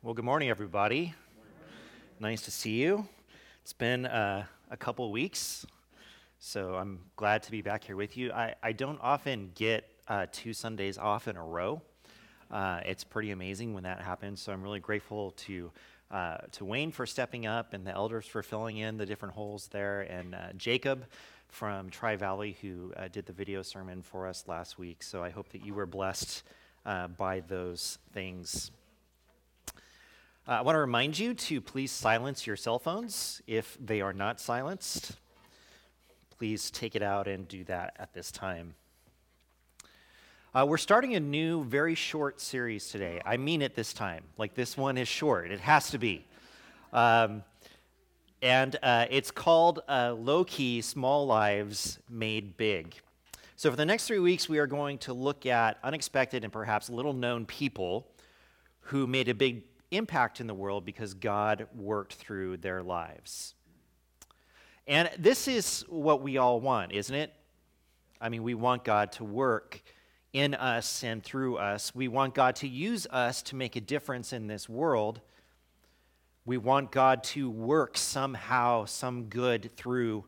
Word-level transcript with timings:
Well, 0.00 0.14
good 0.14 0.24
morning, 0.24 0.48
everybody. 0.48 1.12
Nice 2.20 2.42
to 2.42 2.52
see 2.52 2.80
you. 2.80 3.08
It's 3.62 3.72
been 3.72 4.06
uh, 4.06 4.46
a 4.70 4.76
couple 4.76 5.10
weeks, 5.10 5.66
so 6.38 6.76
I'm 6.76 7.00
glad 7.16 7.42
to 7.42 7.50
be 7.50 7.62
back 7.62 7.82
here 7.82 7.96
with 7.96 8.16
you. 8.16 8.30
I, 8.30 8.54
I 8.62 8.70
don't 8.70 9.00
often 9.02 9.50
get 9.56 9.90
uh, 10.06 10.26
two 10.30 10.52
Sundays 10.52 10.98
off 10.98 11.26
in 11.26 11.36
a 11.36 11.42
row. 11.42 11.82
Uh, 12.48 12.78
it's 12.86 13.02
pretty 13.02 13.32
amazing 13.32 13.74
when 13.74 13.82
that 13.82 14.00
happens, 14.00 14.40
so 14.40 14.52
I'm 14.52 14.62
really 14.62 14.78
grateful 14.78 15.32
to. 15.32 15.72
Uh, 16.12 16.38
to 16.52 16.64
Wayne 16.64 16.92
for 16.92 17.04
stepping 17.04 17.44
up 17.44 17.74
and 17.74 17.84
the 17.84 17.90
elders 17.90 18.24
for 18.24 18.42
filling 18.42 18.78
in 18.78 18.96
the 18.96 19.04
different 19.04 19.34
holes 19.34 19.66
there, 19.66 20.02
and 20.02 20.34
uh, 20.34 20.52
Jacob 20.56 21.06
from 21.48 21.90
Tri 21.90 22.14
Valley 22.14 22.56
who 22.62 22.94
uh, 22.96 23.08
did 23.08 23.26
the 23.26 23.32
video 23.32 23.62
sermon 23.62 24.00
for 24.02 24.28
us 24.28 24.44
last 24.46 24.78
week. 24.78 25.02
So 25.02 25.24
I 25.24 25.30
hope 25.30 25.48
that 25.50 25.66
you 25.66 25.74
were 25.74 25.86
blessed 25.86 26.44
by 27.18 27.40
those 27.40 27.98
things. 28.14 28.70
Uh, 30.48 30.52
I 30.52 30.60
want 30.62 30.76
to 30.76 30.80
remind 30.80 31.18
you 31.18 31.34
to 31.34 31.60
please 31.60 31.92
silence 31.92 32.46
your 32.46 32.56
cell 32.56 32.78
phones 32.78 33.42
if 33.46 33.76
they 33.78 34.00
are 34.00 34.14
not 34.14 34.40
silenced. 34.40 35.18
Please 36.38 36.70
take 36.70 36.96
it 36.96 37.02
out 37.02 37.28
and 37.28 37.46
do 37.46 37.64
that 37.64 37.94
at 37.98 38.14
this 38.14 38.32
time. 38.32 38.74
Uh, 40.54 40.64
we're 40.66 40.78
starting 40.78 41.14
a 41.16 41.20
new, 41.20 41.64
very 41.64 41.94
short 41.94 42.40
series 42.40 42.88
today. 42.88 43.20
I 43.26 43.36
mean 43.36 43.60
it 43.60 43.74
this 43.74 43.92
time. 43.92 44.24
Like, 44.38 44.54
this 44.54 44.74
one 44.74 44.96
is 44.96 45.06
short, 45.06 45.50
it 45.50 45.60
has 45.60 45.90
to 45.90 45.98
be. 45.98 46.24
Um, 46.94 47.42
and 48.40 48.74
uh, 48.82 49.04
it's 49.10 49.30
called 49.30 49.80
uh, 49.86 50.14
Low 50.18 50.44
Key 50.44 50.80
Small 50.80 51.26
Lives 51.26 51.98
Made 52.08 52.56
Big. 52.56 52.94
So, 53.56 53.70
for 53.70 53.76
the 53.76 53.84
next 53.84 54.06
three 54.06 54.18
weeks, 54.18 54.48
we 54.48 54.56
are 54.56 54.66
going 54.66 54.96
to 54.98 55.12
look 55.12 55.44
at 55.44 55.76
unexpected 55.84 56.42
and 56.42 56.50
perhaps 56.50 56.88
little 56.88 57.12
known 57.12 57.44
people 57.44 58.06
who 58.80 59.06
made 59.06 59.28
a 59.28 59.34
big 59.34 59.64
impact 59.90 60.40
in 60.40 60.46
the 60.46 60.54
world 60.54 60.84
because 60.84 61.14
God 61.14 61.66
worked 61.74 62.14
through 62.14 62.58
their 62.58 62.82
lives. 62.82 63.54
And 64.86 65.10
this 65.18 65.48
is 65.48 65.84
what 65.88 66.22
we 66.22 66.38
all 66.38 66.60
want, 66.60 66.92
isn't 66.92 67.14
it? 67.14 67.32
I 68.20 68.28
mean, 68.28 68.42
we 68.42 68.54
want 68.54 68.84
God 68.84 69.12
to 69.12 69.24
work 69.24 69.82
in 70.32 70.54
us 70.54 71.04
and 71.04 71.22
through 71.22 71.56
us. 71.56 71.94
We 71.94 72.08
want 72.08 72.34
God 72.34 72.56
to 72.56 72.68
use 72.68 73.06
us 73.06 73.42
to 73.42 73.56
make 73.56 73.76
a 73.76 73.80
difference 73.80 74.32
in 74.32 74.46
this 74.46 74.68
world. 74.68 75.20
We 76.44 76.58
want 76.58 76.90
God 76.90 77.22
to 77.24 77.50
work 77.50 77.96
somehow, 77.96 78.86
some 78.86 79.24
good 79.24 79.70
through 79.76 80.24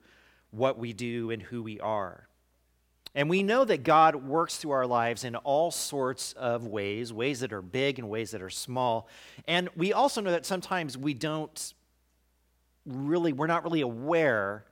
what 0.51 0.79
we 0.79 0.93
do 0.93 1.31
and 1.31 1.43
who 1.43 1.63
we 1.63 1.81
are. 1.81 2.29
And 3.15 3.29
we 3.29 3.43
know 3.43 3.65
that 3.65 3.83
God 3.83 4.15
works 4.15 4.57
through 4.57 4.71
our 4.71 4.87
lives 4.87 5.25
in 5.25 5.35
all 5.37 5.71
sorts 5.71 6.33
of 6.35 6.67
ways, 6.67 7.13
ways 7.13 7.41
that 7.41 7.53
are 7.53 7.63
big 7.63 7.99
and 7.99 8.09
ways 8.09 8.31
that 8.31 8.41
are 8.41 8.51
small. 8.51 9.09
And 9.49 9.69
we 9.77 9.93
also 9.93 10.21
know 10.21 10.31
that 10.31 10.47
sometimes 10.47 10.97
we 10.97 11.13
don't 11.15 11.75
really, 12.87 13.33
we're 13.33 13.49
not 13.49 13.65
really 13.65 13.81
aware 13.81 14.65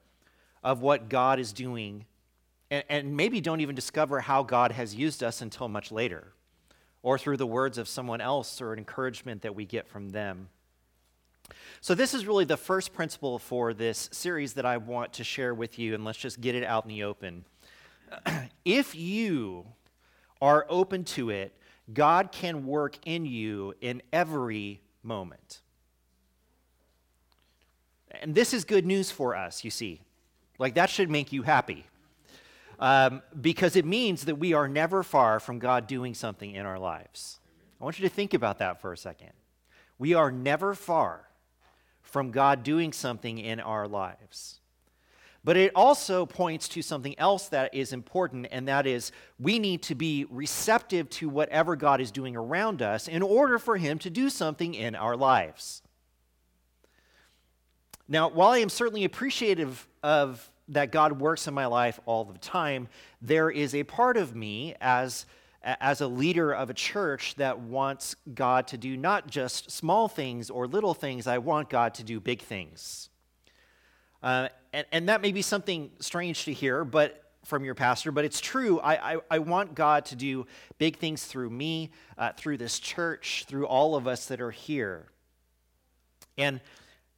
of 0.63 0.83
what 0.83 1.09
God 1.09 1.41
is 1.41 1.53
doing, 1.53 2.05
and, 2.71 2.85
and 2.89 3.17
maybe 3.17 3.41
don't 3.41 3.61
even 3.61 3.75
discover 3.75 4.21
how 4.21 4.43
God 4.43 4.73
has 4.73 4.95
used 4.95 5.23
us 5.23 5.41
until 5.41 5.69
much 5.69 5.91
later, 5.91 6.33
or 7.03 7.19
through 7.19 7.39
the 7.39 7.47
words 7.47 7.77
of 7.77 7.89
someone 7.89 8.21
else 8.21 8.61
or 8.61 8.73
an 8.73 8.79
encouragement 8.79 9.43
that 9.43 9.55
we 9.55 9.65
get 9.65 9.89
from 9.89 10.11
them. 10.11 10.49
So, 11.81 11.95
this 11.95 12.13
is 12.13 12.27
really 12.27 12.45
the 12.45 12.57
first 12.57 12.93
principle 12.93 13.39
for 13.39 13.73
this 13.73 14.11
series 14.13 14.55
that 14.55 14.67
I 14.67 14.77
want 14.77 15.15
to 15.15 15.25
share 15.25 15.55
with 15.55 15.79
you, 15.79 15.95
and 15.95 16.05
let's 16.05 16.19
just 16.19 16.41
get 16.41 16.55
it 16.55 16.65
out 16.65 16.85
in 16.85 16.89
the 16.89 17.05
open. 17.05 17.45
if 18.65 18.95
you 18.95 19.67
are 20.41 20.67
open 20.69 21.05
to 21.05 21.31
it, 21.31 21.55
God 21.93 22.33
can 22.33 22.67
work 22.67 22.99
in 23.05 23.25
you 23.25 23.75
in 23.81 24.03
every 24.13 24.81
moment. 25.03 25.61
And 28.21 28.35
this 28.35 28.53
is 28.53 28.65
good 28.65 28.87
news 28.87 29.11
for 29.11 29.37
us, 29.37 29.65
you 29.65 29.71
see. 29.71 30.03
Like, 30.59 30.75
that 30.75 30.91
should 30.91 31.11
make 31.11 31.33
you 31.33 31.43
happy. 31.43 31.87
Um, 32.79 33.23
because 33.41 33.75
it 33.75 33.85
means 33.85 34.27
that 34.27 34.37
we 34.37 34.53
are 34.53 34.69
never 34.69 35.03
far 35.03 35.41
from 35.41 35.59
God 35.59 35.87
doing 35.87 36.15
something 36.15 36.55
in 36.55 36.65
our 36.65 36.79
lives. 36.79 37.41
I 37.81 37.85
want 37.85 37.99
you 37.99 38.09
to 38.09 38.15
think 38.15 38.35
about 38.35 38.59
that 38.59 38.81
for 38.81 38.93
a 38.93 38.97
second. 38.97 39.33
We 39.99 40.15
are 40.15 40.31
never 40.31 40.75
far 40.75 41.29
from 42.03 42.31
God 42.31 42.63
doing 42.63 42.93
something 42.93 43.39
in 43.39 43.61
our 43.61 43.89
lives. 43.89 44.61
But 45.49 45.57
it 45.57 45.73
also 45.75 46.27
points 46.27 46.69
to 46.69 46.83
something 46.83 47.19
else 47.19 47.49
that 47.49 47.75
is 47.75 47.95
important, 47.95 48.49
and 48.51 48.69
that 48.69 48.87
is 48.87 49.13
we 49.41 49.59
need 49.59 49.81
to 49.85 49.95
be 49.95 50.27
receptive 50.29 51.09
to 51.09 51.31
whatever 51.31 51.75
God 51.75 52.03
is 52.03 52.11
doing 52.11 52.37
around 52.37 52.83
us 52.83 53.09
in 53.09 53.23
order 53.23 53.59
for 53.59 53.79
Him 53.79 53.99
to 54.01 54.11
do 54.11 54.29
something 54.29 54.75
in 54.75 54.95
our 54.95 55.17
lives. 55.17 55.81
Now, 58.07 58.29
while 58.29 58.51
I 58.51 58.59
am 58.59 58.69
certainly 58.69 59.05
appreciative 59.05 59.89
of 60.03 60.51
that 60.69 60.93
God 60.93 61.19
works 61.19 61.49
in 61.49 61.55
my 61.55 61.65
life 61.65 61.99
all 62.05 62.27
the 62.27 62.39
time, 62.41 62.87
there 63.23 63.49
is 63.49 63.75
a 63.75 63.85
part 63.85 64.19
of 64.19 64.37
me 64.37 64.75
as, 64.83 65.25
as 65.63 66.03
a 66.03 66.09
leader 66.09 66.53
of 66.53 66.69
a 66.69 66.75
church 66.75 67.37
that 67.37 67.59
wants 67.59 68.17
God 68.35 68.67
to 68.67 68.77
do 68.77 68.99
not 68.99 69.29
just 69.29 69.71
small 69.71 70.09
things 70.09 70.51
or 70.51 70.67
little 70.67 70.93
things, 70.93 71.27
I 71.27 71.39
want 71.39 71.71
God 71.71 71.95
to 71.95 72.05
do 72.05 72.21
big 72.21 72.43
things. 72.43 73.09
Uh, 74.23 74.49
and, 74.73 74.87
and 74.93 75.09
that 75.09 75.23
may 75.23 75.33
be 75.33 75.43
something 75.43 75.91
strange 76.01 76.45
to 76.45 76.53
hear, 76.53 76.85
but 76.85 77.25
from 77.45 77.65
your 77.65 77.75
pastor, 77.75 78.13
but 78.13 78.25
it's 78.25 78.41
true. 78.41 78.79
I, 78.81 79.15
I, 79.15 79.17
I, 79.31 79.39
want 79.39 79.75
God 79.75 80.05
to 80.07 80.17
do 80.17 80.47
big 80.77 80.99
things 80.99 81.25
through 81.25 81.49
me, 81.49 81.91
uh, 82.19 82.33
through 82.37 82.59
this 82.59 82.79
church, 82.79 83.47
through 83.49 83.67
all 83.67 83.95
of 83.95 84.07
us 84.07 84.27
that 84.27 84.41
are 84.43 84.51
here. 84.51 85.07
And, 86.37 86.61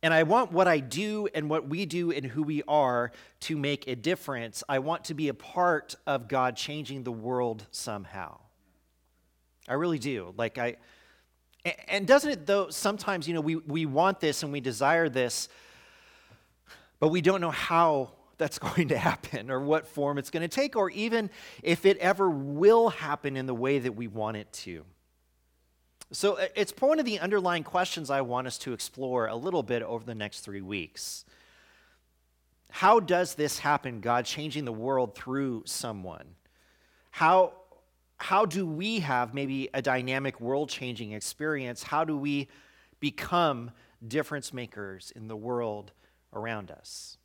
and 0.04 0.14
I 0.14 0.22
want 0.22 0.52
what 0.52 0.68
I 0.68 0.78
do 0.78 1.28
and 1.34 1.50
what 1.50 1.68
we 1.68 1.84
do 1.84 2.12
and 2.12 2.24
who 2.24 2.44
we 2.44 2.62
are 2.68 3.10
to 3.40 3.56
make 3.56 3.88
a 3.88 3.96
difference. 3.96 4.62
I 4.68 4.78
want 4.78 5.04
to 5.06 5.14
be 5.14 5.28
a 5.28 5.34
part 5.34 5.96
of 6.06 6.28
God 6.28 6.54
changing 6.54 7.02
the 7.02 7.12
world 7.12 7.66
somehow. 7.72 8.38
I 9.68 9.74
really 9.74 9.98
do. 9.98 10.32
Like, 10.36 10.58
I, 10.58 10.76
and 11.88 12.06
doesn't 12.06 12.30
it, 12.30 12.46
though, 12.46 12.70
sometimes, 12.70 13.26
you 13.26 13.34
know, 13.34 13.40
we, 13.40 13.56
we 13.56 13.84
want 13.84 14.20
this 14.20 14.42
and 14.42 14.52
we 14.52 14.60
desire 14.60 15.08
this 15.08 15.48
but 17.00 17.08
we 17.08 17.20
don't 17.20 17.40
know 17.40 17.50
how 17.50 18.12
that's 18.38 18.58
going 18.60 18.88
to 18.88 18.98
happen 18.98 19.50
or 19.50 19.60
what 19.60 19.86
form 19.86 20.18
it's 20.18 20.30
going 20.30 20.42
to 20.42 20.48
take 20.48 20.76
or 20.76 20.90
even 20.90 21.30
if 21.62 21.84
it 21.84 21.96
ever 21.98 22.30
will 22.30 22.90
happen 22.90 23.36
in 23.36 23.46
the 23.46 23.54
way 23.54 23.78
that 23.80 23.92
we 23.92 24.06
want 24.06 24.36
it 24.36 24.52
to. 24.52 24.84
So 26.12 26.34
uh, 26.34 26.46
it's 26.56 26.72
one 26.78 26.98
of 26.98 27.04
the 27.04 27.20
underlying 27.20 27.62
questions 27.62 28.10
I 28.10 28.20
want 28.20 28.46
us 28.46 28.58
to 28.58 28.72
explore 28.72 29.26
a 29.26 29.36
little 29.36 29.62
bit 29.62 29.82
over 29.82 30.04
the 30.04 30.14
next 30.14 30.40
three 30.40 30.60
weeks. 30.60 31.24
How 32.70 33.00
does 33.00 33.34
this 33.34 33.58
happen, 33.58 34.00
God 34.00 34.24
changing 34.24 34.64
the 34.64 34.72
world 34.72 35.14
through 35.14 35.64
someone? 35.66 36.24
How, 37.10 37.52
how 38.16 38.44
do 38.44 38.66
we 38.66 39.00
have 39.00 39.34
maybe 39.34 39.68
a 39.74 39.82
dynamic 39.82 40.40
world 40.40 40.68
changing 40.68 41.12
experience? 41.12 41.82
How 41.82 42.04
do 42.04 42.16
we 42.16 42.48
become 43.00 43.70
difference 44.06 44.52
makers 44.52 45.12
in 45.14 45.28
the 45.28 45.36
world 45.36 45.92
around 46.32 46.70
us. 46.70 47.18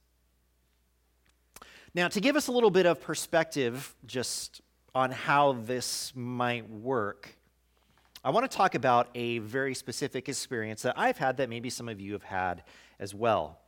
Now, 1.94 2.10
to 2.10 2.20
give 2.20 2.36
us 2.36 2.48
a 2.48 2.52
little 2.52 2.72
bit 2.72 2.86
of 2.86 3.00
perspective 3.00 3.96
just 4.06 4.62
on 4.94 5.12
how 5.12 5.54
this 5.54 6.12
might 6.16 6.70
work, 6.70 7.38
I 8.24 8.32
want 8.32 8.50
to 8.50 8.58
talk 8.58 8.76
about 8.76 9.10
a 9.16 9.38
very 9.40 9.76
specific 9.76 10.28
experience 10.28 10.82
that 10.82 10.98
I've 10.98 11.18
had 11.18 11.38
that 11.38 11.48
maybe 11.48 11.70
some 11.70 11.88
of 11.88 12.02
you 12.02 12.14
have 12.14 12.24
had 12.24 12.64
as 13.00 13.14
well. 13.14 13.60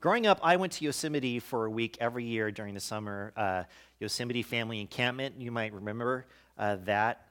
Growing 0.00 0.26
up, 0.26 0.38
I 0.42 0.56
went 0.56 0.72
to 0.74 0.84
Yosemite 0.84 1.38
for 1.38 1.64
a 1.64 1.70
week 1.70 1.96
every 1.98 2.24
year 2.24 2.50
during 2.50 2.74
the 2.74 2.80
summer, 2.80 3.32
uh, 3.36 3.64
Yosemite 4.00 4.42
Family 4.42 4.80
Encampment. 4.80 5.40
You 5.40 5.50
might 5.50 5.72
remember 5.72 6.26
uh, 6.58 6.76
that. 6.84 7.28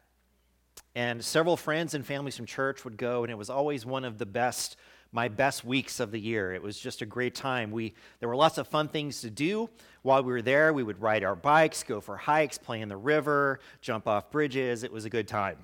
And 0.96 1.24
several 1.24 1.56
friends 1.56 1.94
and 1.94 2.04
families 2.04 2.36
from 2.36 2.48
church 2.48 2.84
would 2.84 2.98
go, 2.98 3.24
and 3.24 3.32
it 3.32 3.38
was 3.38 3.52
always 3.52 3.86
one 3.86 4.04
of 4.04 4.18
the 4.18 4.26
best 4.26 4.76
my 5.14 5.28
best 5.28 5.64
weeks 5.64 6.00
of 6.00 6.12
the 6.12 6.20
year. 6.20 6.54
It 6.54 6.62
was 6.62 6.78
just 6.78 7.04
a 7.04 7.06
great 7.06 7.36
time. 7.36 7.72
We, 7.72 7.94
there 8.20 8.28
were 8.28 8.36
lots 8.36 8.58
of 8.58 8.68
fun 8.68 8.88
things 8.88 9.22
to 9.22 9.30
do. 9.30 9.70
While 10.02 10.24
we 10.24 10.34
were 10.34 10.42
there, 10.42 10.74
we 10.74 10.82
would 10.82 11.00
ride 11.00 11.24
our 11.24 11.36
bikes, 11.36 11.84
go 11.84 12.02
for 12.02 12.18
hikes, 12.18 12.58
play 12.58 12.82
in 12.82 12.90
the 12.90 12.98
river, 12.98 13.60
jump 13.80 14.08
off 14.08 14.32
bridges. 14.32 14.84
It 14.84 14.92
was 14.92 15.06
a 15.06 15.10
good 15.12 15.28
time. 15.28 15.58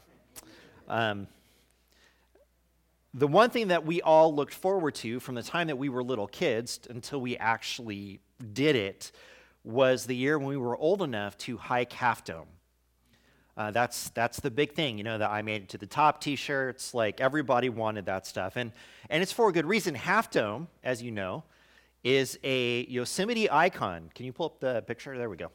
Um, 0.88 1.28
the 3.16 3.28
one 3.28 3.50
thing 3.50 3.69
that 3.69 3.86
we 3.86 4.04
all 4.04 4.34
looked 4.34 4.54
forward 4.54 4.94
to 4.96 5.19
from 5.19 5.34
the 5.34 5.42
time 5.42 5.68
that 5.68 5.78
we 5.78 5.90
were 5.90 6.04
little 6.04 6.28
kids 6.28 6.80
until 6.88 7.19
we 7.19 7.36
actually 7.38 8.19
did 8.54 8.75
it 8.75 9.12
was 9.63 10.06
the 10.06 10.16
year 10.16 10.38
when 10.38 10.48
we 10.48 10.57
were 10.57 10.78
old 10.78 11.01
enough 11.01 11.36
to 11.40 11.57
hike 11.57 11.92
Half 11.92 12.24
Dome. 12.24 12.48
Uh, 13.59 13.71
that's 13.71 14.09
that's 14.11 14.39
the 14.39 14.50
big 14.50 14.71
thing, 14.71 14.97
you 14.97 15.03
know. 15.03 15.17
That 15.17 15.31
I 15.31 15.41
made 15.41 15.63
it 15.63 15.69
to 15.69 15.77
the 15.77 15.85
top 15.85 16.21
T-shirts. 16.21 16.94
Like 16.94 17.19
everybody 17.19 17.67
wanted 17.67 18.06
that 18.06 18.25
stuff, 18.25 18.56
and 18.56 18.71
and 19.09 19.21
it's 19.21 19.33
for 19.33 19.50
a 19.50 19.51
good 19.51 19.65
reason. 19.65 19.95
Half 19.95 20.31
Dome, 20.31 20.69
as 20.81 21.03
you 21.03 21.11
know, 21.11 21.44
is 22.01 22.39
a 22.45 22.85
Yosemite 22.85 23.51
icon. 23.51 24.11
Can 24.15 24.25
you 24.25 24.31
pull 24.31 24.45
up 24.45 24.61
the 24.61 24.81
picture? 24.88 25.17
There 25.17 25.29
we 25.29 25.35
go. 25.35 25.51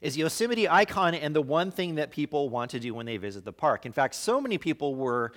Is 0.00 0.16
Yosemite 0.16 0.68
icon 0.68 1.16
and 1.16 1.34
the 1.34 1.42
one 1.42 1.72
thing 1.72 1.96
that 1.96 2.12
people 2.12 2.48
want 2.48 2.70
to 2.70 2.78
do 2.78 2.94
when 2.94 3.06
they 3.06 3.16
visit 3.16 3.44
the 3.44 3.52
park. 3.52 3.84
In 3.84 3.92
fact, 3.92 4.14
so 4.14 4.40
many 4.40 4.56
people 4.56 4.94
were 4.94 5.32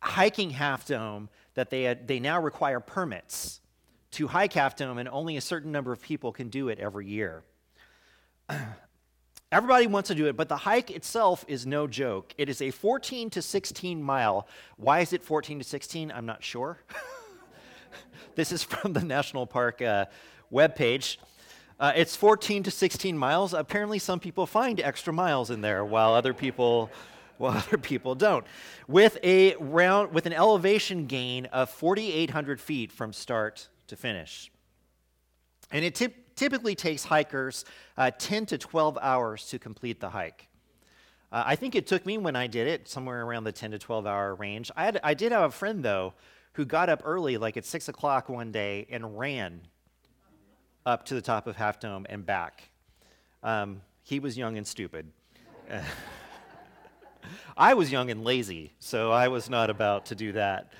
hiking 0.00 0.50
Half 0.50 0.88
Dome 0.88 1.28
that 1.54 1.70
they, 1.70 1.84
had, 1.84 2.08
they 2.08 2.18
now 2.18 2.40
require 2.40 2.80
permits 2.80 3.60
to 4.12 4.26
hike 4.26 4.54
Half 4.54 4.74
Dome, 4.76 4.98
and 4.98 5.08
only 5.08 5.36
a 5.36 5.40
certain 5.40 5.70
number 5.70 5.92
of 5.92 6.02
people 6.02 6.32
can 6.32 6.48
do 6.48 6.68
it 6.68 6.80
every 6.80 7.06
year. 7.06 7.44
Everybody 9.56 9.86
wants 9.86 10.08
to 10.08 10.14
do 10.14 10.26
it, 10.26 10.36
but 10.36 10.50
the 10.50 10.56
hike 10.58 10.90
itself 10.90 11.42
is 11.48 11.64
no 11.64 11.86
joke. 11.86 12.34
It 12.36 12.50
is 12.50 12.60
a 12.60 12.70
14 12.70 13.30
to 13.30 13.40
16 13.40 14.02
mile. 14.02 14.46
Why 14.76 15.00
is 15.00 15.14
it 15.14 15.22
14 15.22 15.60
to 15.60 15.64
16? 15.64 16.12
I'm 16.14 16.26
not 16.26 16.44
sure. 16.44 16.78
this 18.34 18.52
is 18.52 18.62
from 18.62 18.92
the 18.92 19.00
National 19.00 19.46
Park 19.46 19.80
uh, 19.80 20.04
webpage. 20.52 21.16
Uh, 21.80 21.90
it's 21.96 22.14
14 22.14 22.64
to 22.64 22.70
16 22.70 23.16
miles. 23.16 23.54
Apparently, 23.54 23.98
some 23.98 24.20
people 24.20 24.44
find 24.44 24.78
extra 24.78 25.10
miles 25.10 25.48
in 25.48 25.62
there, 25.62 25.86
while 25.86 26.12
other 26.12 26.34
people, 26.34 26.90
while 27.38 27.52
other 27.56 27.78
people 27.78 28.14
don't. 28.14 28.44
With 28.86 29.16
a 29.24 29.56
round, 29.56 30.12
with 30.12 30.26
an 30.26 30.34
elevation 30.34 31.06
gain 31.06 31.46
of 31.46 31.70
4,800 31.70 32.60
feet 32.60 32.92
from 32.92 33.14
start 33.14 33.68
to 33.86 33.96
finish, 33.96 34.52
and 35.70 35.82
it 35.82 35.94
t- 35.94 36.12
typically 36.36 36.74
takes 36.74 37.04
hikers 37.04 37.64
uh, 37.96 38.10
10 38.16 38.46
to 38.46 38.58
12 38.58 38.98
hours 39.00 39.48
to 39.48 39.58
complete 39.58 40.00
the 40.00 40.10
hike. 40.10 40.48
Uh, 41.32 41.42
I 41.44 41.56
think 41.56 41.74
it 41.74 41.86
took 41.86 42.06
me 42.06 42.18
when 42.18 42.36
I 42.36 42.46
did 42.46 42.68
it 42.68 42.88
somewhere 42.88 43.24
around 43.24 43.44
the 43.44 43.52
10 43.52 43.72
to 43.72 43.78
12 43.78 44.06
hour 44.06 44.34
range. 44.34 44.70
I, 44.76 44.84
had, 44.84 45.00
I 45.02 45.14
did 45.14 45.32
have 45.32 45.42
a 45.42 45.50
friend, 45.50 45.82
though, 45.82 46.14
who 46.52 46.64
got 46.64 46.88
up 46.88 47.02
early, 47.04 47.36
like 47.36 47.56
at 47.56 47.64
6 47.64 47.88
o'clock 47.88 48.28
one 48.28 48.52
day, 48.52 48.86
and 48.90 49.18
ran 49.18 49.62
up 50.84 51.04
to 51.06 51.14
the 51.14 51.20
top 51.20 51.46
of 51.46 51.56
Half 51.56 51.80
Dome 51.80 52.06
and 52.08 52.24
back. 52.24 52.70
Um, 53.42 53.82
he 54.02 54.20
was 54.20 54.38
young 54.38 54.56
and 54.56 54.66
stupid. 54.66 55.10
I 57.56 57.74
was 57.74 57.90
young 57.90 58.10
and 58.10 58.24
lazy, 58.24 58.72
so 58.78 59.10
I 59.10 59.28
was 59.28 59.50
not 59.50 59.68
about 59.68 60.06
to 60.06 60.14
do 60.14 60.32
that. 60.32 60.72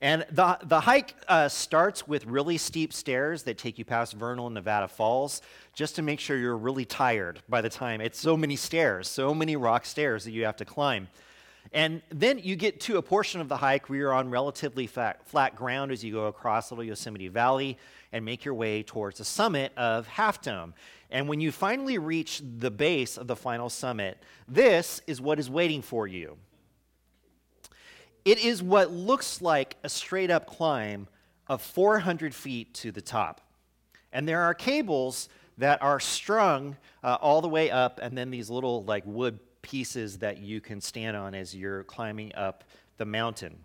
And 0.00 0.24
the, 0.30 0.58
the 0.62 0.80
hike 0.80 1.14
uh, 1.26 1.48
starts 1.48 2.06
with 2.06 2.24
really 2.26 2.56
steep 2.56 2.92
stairs 2.92 3.42
that 3.44 3.58
take 3.58 3.78
you 3.78 3.84
past 3.84 4.12
Vernal 4.12 4.46
and 4.46 4.54
Nevada 4.54 4.86
Falls, 4.86 5.42
just 5.74 5.96
to 5.96 6.02
make 6.02 6.20
sure 6.20 6.36
you're 6.36 6.56
really 6.56 6.84
tired 6.84 7.40
by 7.48 7.60
the 7.60 7.68
time. 7.68 8.00
It's 8.00 8.18
so 8.18 8.36
many 8.36 8.54
stairs, 8.54 9.08
so 9.08 9.34
many 9.34 9.56
rock 9.56 9.84
stairs 9.84 10.24
that 10.24 10.30
you 10.30 10.44
have 10.44 10.56
to 10.56 10.64
climb. 10.64 11.08
And 11.72 12.00
then 12.10 12.38
you 12.38 12.56
get 12.56 12.80
to 12.82 12.96
a 12.96 13.02
portion 13.02 13.40
of 13.40 13.48
the 13.48 13.56
hike 13.56 13.88
where 13.88 13.98
you're 13.98 14.12
on 14.12 14.30
relatively 14.30 14.86
flat, 14.86 15.26
flat 15.26 15.56
ground 15.56 15.90
as 15.90 16.02
you 16.02 16.12
go 16.12 16.26
across 16.26 16.70
Little 16.70 16.84
Yosemite 16.84 17.28
Valley 17.28 17.76
and 18.12 18.24
make 18.24 18.44
your 18.44 18.54
way 18.54 18.82
towards 18.82 19.18
the 19.18 19.24
summit 19.24 19.72
of 19.76 20.06
Half 20.06 20.42
Dome. 20.42 20.74
And 21.10 21.28
when 21.28 21.40
you 21.40 21.52
finally 21.52 21.98
reach 21.98 22.40
the 22.58 22.70
base 22.70 23.18
of 23.18 23.26
the 23.26 23.36
final 23.36 23.68
summit, 23.68 24.22
this 24.46 25.02
is 25.06 25.20
what 25.20 25.38
is 25.38 25.50
waiting 25.50 25.82
for 25.82 26.06
you. 26.06 26.36
It 28.24 28.38
is 28.38 28.62
what 28.62 28.90
looks 28.90 29.40
like 29.40 29.76
a 29.82 29.88
straight 29.88 30.30
up 30.30 30.46
climb 30.46 31.08
of 31.46 31.62
400 31.62 32.34
feet 32.34 32.74
to 32.74 32.92
the 32.92 33.00
top. 33.00 33.40
And 34.12 34.28
there 34.28 34.42
are 34.42 34.54
cables 34.54 35.28
that 35.58 35.82
are 35.82 36.00
strung 36.00 36.76
uh, 37.02 37.18
all 37.20 37.40
the 37.40 37.48
way 37.48 37.70
up, 37.70 37.98
and 38.02 38.16
then 38.16 38.30
these 38.30 38.48
little 38.48 38.84
like 38.84 39.02
wood 39.06 39.38
pieces 39.62 40.18
that 40.18 40.38
you 40.38 40.60
can 40.60 40.80
stand 40.80 41.16
on 41.16 41.34
as 41.34 41.54
you're 41.54 41.84
climbing 41.84 42.34
up 42.34 42.64
the 42.96 43.04
mountain. 43.04 43.56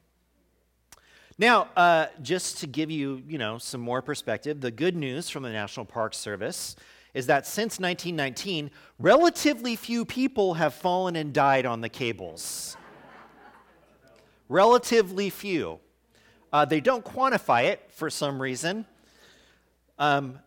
Now, 1.38 1.70
uh, 1.76 2.08
just 2.22 2.60
to 2.60 2.68
give 2.68 2.92
you, 2.92 3.24
you 3.28 3.38
know, 3.38 3.58
some 3.58 3.82
more 3.82 4.02
perspective, 4.02 4.62
the 4.62 4.72
good 4.72 4.96
news 4.96 5.30
from 5.30 5.44
the 5.44 5.50
National 5.50 5.86
Park 5.86 6.14
Service 6.14 6.76
is 7.14 7.28
that 7.28 7.46
since 7.46 7.80
1919, 7.80 8.72
relatively 9.00 9.76
few 9.76 10.06
people 10.06 10.56
have 10.56 10.74
fallen 10.74 11.16
and 11.16 11.34
died 11.34 11.66
on 11.66 11.82
the 11.82 11.90
cables. 11.90 12.76
Relatively 14.54 15.32
few. 15.32 15.80
Uh, 16.54 16.64
they 16.64 16.80
don't 16.80 17.04
quantify 17.04 17.64
it 17.64 17.82
for 17.90 18.12
some 18.12 18.40
reason, 18.40 18.86
um, 19.98 20.38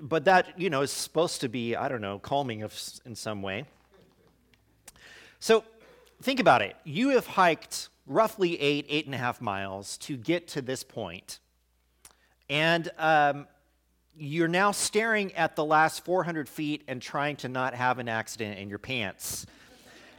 but 0.00 0.24
that, 0.24 0.58
you 0.58 0.70
know, 0.70 0.80
is 0.80 0.90
supposed 0.90 1.42
to 1.42 1.48
be, 1.48 1.76
I 1.76 1.88
don't 1.88 2.00
know, 2.00 2.18
calming 2.18 2.62
of, 2.62 2.74
in 3.04 3.14
some 3.14 3.42
way. 3.42 3.66
So 5.40 5.62
think 6.22 6.40
about 6.40 6.62
it. 6.62 6.74
You 6.84 7.10
have 7.10 7.26
hiked 7.26 7.90
roughly 8.06 8.58
eight, 8.58 8.86
eight 8.88 9.04
and 9.04 9.14
a 9.14 9.18
half 9.18 9.42
miles 9.42 9.98
to 9.98 10.16
get 10.16 10.48
to 10.48 10.62
this 10.62 10.82
point. 10.82 11.38
And 12.48 12.90
um, 12.96 13.46
you're 14.16 14.48
now 14.48 14.70
staring 14.70 15.34
at 15.34 15.54
the 15.54 15.64
last 15.66 16.02
400 16.06 16.48
feet 16.48 16.82
and 16.88 17.00
trying 17.02 17.36
to 17.36 17.48
not 17.48 17.74
have 17.74 17.98
an 17.98 18.08
accident 18.08 18.58
in 18.58 18.70
your 18.70 18.78
pants. 18.78 19.46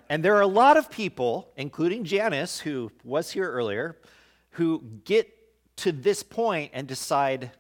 And 0.09 0.24
there 0.24 0.36
are 0.36 0.42
a 0.42 0.48
lot 0.48 0.77
of 0.77 0.89
people, 0.89 1.50
including 1.56 2.03
Janice, 2.03 2.59
who 2.59 2.92
was 3.03 3.31
here 3.31 3.50
earlier, 3.50 3.98
who 4.51 4.83
get 5.06 5.30
to 5.77 5.92
this 5.92 6.24
point 6.24 6.71
and 6.74 6.88
decide, 6.88 7.51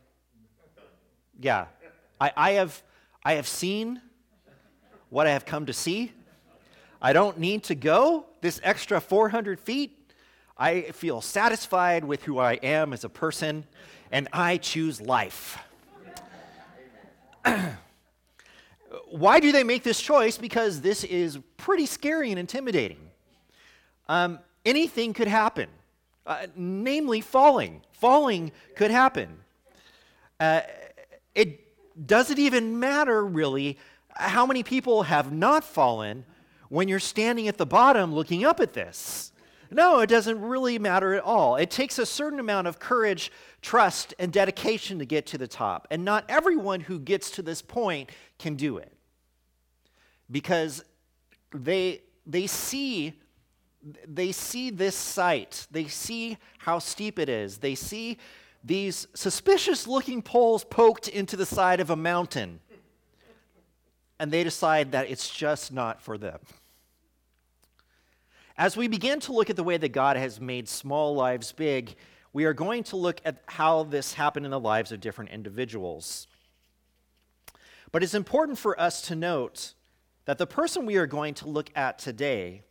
yeah, 1.39 1.65
I, 2.19 2.31
I, 2.35 2.51
have, 2.51 2.81
I 3.23 3.33
have 3.33 3.47
seen 3.47 4.01
what 5.09 5.27
I 5.27 5.31
have 5.31 5.45
come 5.45 5.65
to 5.65 5.73
see. 5.73 6.11
I 7.01 7.13
don't 7.13 7.39
need 7.39 7.63
to 7.65 7.75
go 7.75 8.25
this 8.41 8.59
extra 8.63 9.01
400 9.01 9.59
feet. 9.59 9.97
I 10.57 10.81
feel 10.91 11.21
satisfied 11.21 12.03
with 12.03 12.23
who 12.23 12.37
I 12.37 12.53
am 12.53 12.93
as 12.93 13.03
a 13.03 13.09
person, 13.09 13.65
and 14.11 14.27
I 14.31 14.57
choose 14.57 15.01
life. 15.01 15.57
Why 19.09 19.39
do 19.39 19.51
they 19.51 19.63
make 19.63 19.83
this 19.83 20.01
choice? 20.01 20.37
Because 20.37 20.81
this 20.81 21.03
is 21.03 21.39
pretty 21.57 21.85
scary 21.85 22.29
and 22.31 22.39
intimidating. 22.39 22.99
Um, 24.09 24.39
anything 24.65 25.13
could 25.13 25.27
happen, 25.27 25.69
uh, 26.25 26.47
namely 26.55 27.21
falling. 27.21 27.81
Falling 27.93 28.51
could 28.75 28.91
happen. 28.91 29.37
Uh, 30.39 30.61
it 31.35 31.59
doesn't 32.07 32.39
even 32.39 32.79
matter, 32.79 33.25
really, 33.25 33.77
how 34.15 34.45
many 34.45 34.63
people 34.63 35.03
have 35.03 35.31
not 35.31 35.63
fallen 35.63 36.25
when 36.69 36.87
you're 36.87 36.99
standing 36.99 37.47
at 37.47 37.57
the 37.57 37.65
bottom 37.65 38.13
looking 38.13 38.43
up 38.43 38.59
at 38.59 38.73
this. 38.73 39.30
No, 39.71 40.01
it 40.01 40.07
doesn't 40.07 40.41
really 40.41 40.77
matter 40.77 41.13
at 41.13 41.23
all. 41.23 41.55
It 41.55 41.71
takes 41.71 41.97
a 41.97 42.05
certain 42.05 42.39
amount 42.39 42.67
of 42.67 42.77
courage, 42.77 43.31
trust, 43.61 44.13
and 44.19 44.31
dedication 44.31 44.99
to 44.99 45.05
get 45.05 45.25
to 45.27 45.37
the 45.37 45.47
top. 45.47 45.87
And 45.89 46.03
not 46.03 46.25
everyone 46.27 46.81
who 46.81 46.99
gets 46.99 47.31
to 47.31 47.41
this 47.41 47.61
point 47.61 48.09
can 48.37 48.55
do 48.55 48.77
it. 48.77 48.91
Because 50.29 50.83
they, 51.53 52.01
they 52.25 52.47
see 52.47 53.13
they 54.07 54.31
see 54.31 54.69
this 54.69 54.95
site. 54.95 55.67
They 55.71 55.87
see 55.87 56.37
how 56.59 56.79
steep 56.79 57.17
it 57.17 57.29
is. 57.29 57.57
They 57.57 57.75
see 57.75 58.17
these 58.63 59.07
suspicious 59.15 59.87
looking 59.87 60.21
poles 60.21 60.63
poked 60.63 61.07
into 61.07 61.35
the 61.35 61.45
side 61.45 61.79
of 61.79 61.89
a 61.89 61.95
mountain. 61.95 62.59
And 64.19 64.31
they 64.31 64.43
decide 64.43 64.91
that 64.91 65.09
it's 65.09 65.29
just 65.29 65.71
not 65.71 66.01
for 66.01 66.17
them. 66.17 66.39
As 68.57 68.75
we 68.75 68.87
begin 68.87 69.19
to 69.21 69.33
look 69.33 69.49
at 69.49 69.55
the 69.55 69.63
way 69.63 69.77
that 69.77 69.89
God 69.89 70.17
has 70.17 70.39
made 70.39 70.67
small 70.67 71.15
lives 71.15 71.51
big, 71.51 71.95
we 72.33 72.45
are 72.45 72.53
going 72.53 72.83
to 72.85 72.95
look 72.95 73.21
at 73.25 73.41
how 73.47 73.83
this 73.83 74.13
happened 74.13 74.45
in 74.45 74.51
the 74.51 74.59
lives 74.59 74.91
of 74.91 74.99
different 74.99 75.31
individuals. 75.31 76.27
But 77.91 78.03
it's 78.03 78.13
important 78.13 78.57
for 78.57 78.79
us 78.79 79.01
to 79.03 79.15
note 79.15 79.73
that 80.25 80.37
the 80.37 80.47
person 80.47 80.85
we 80.85 80.95
are 80.95 81.07
going 81.07 81.33
to 81.35 81.47
look 81.47 81.69
at 81.75 81.99
today, 81.99 82.63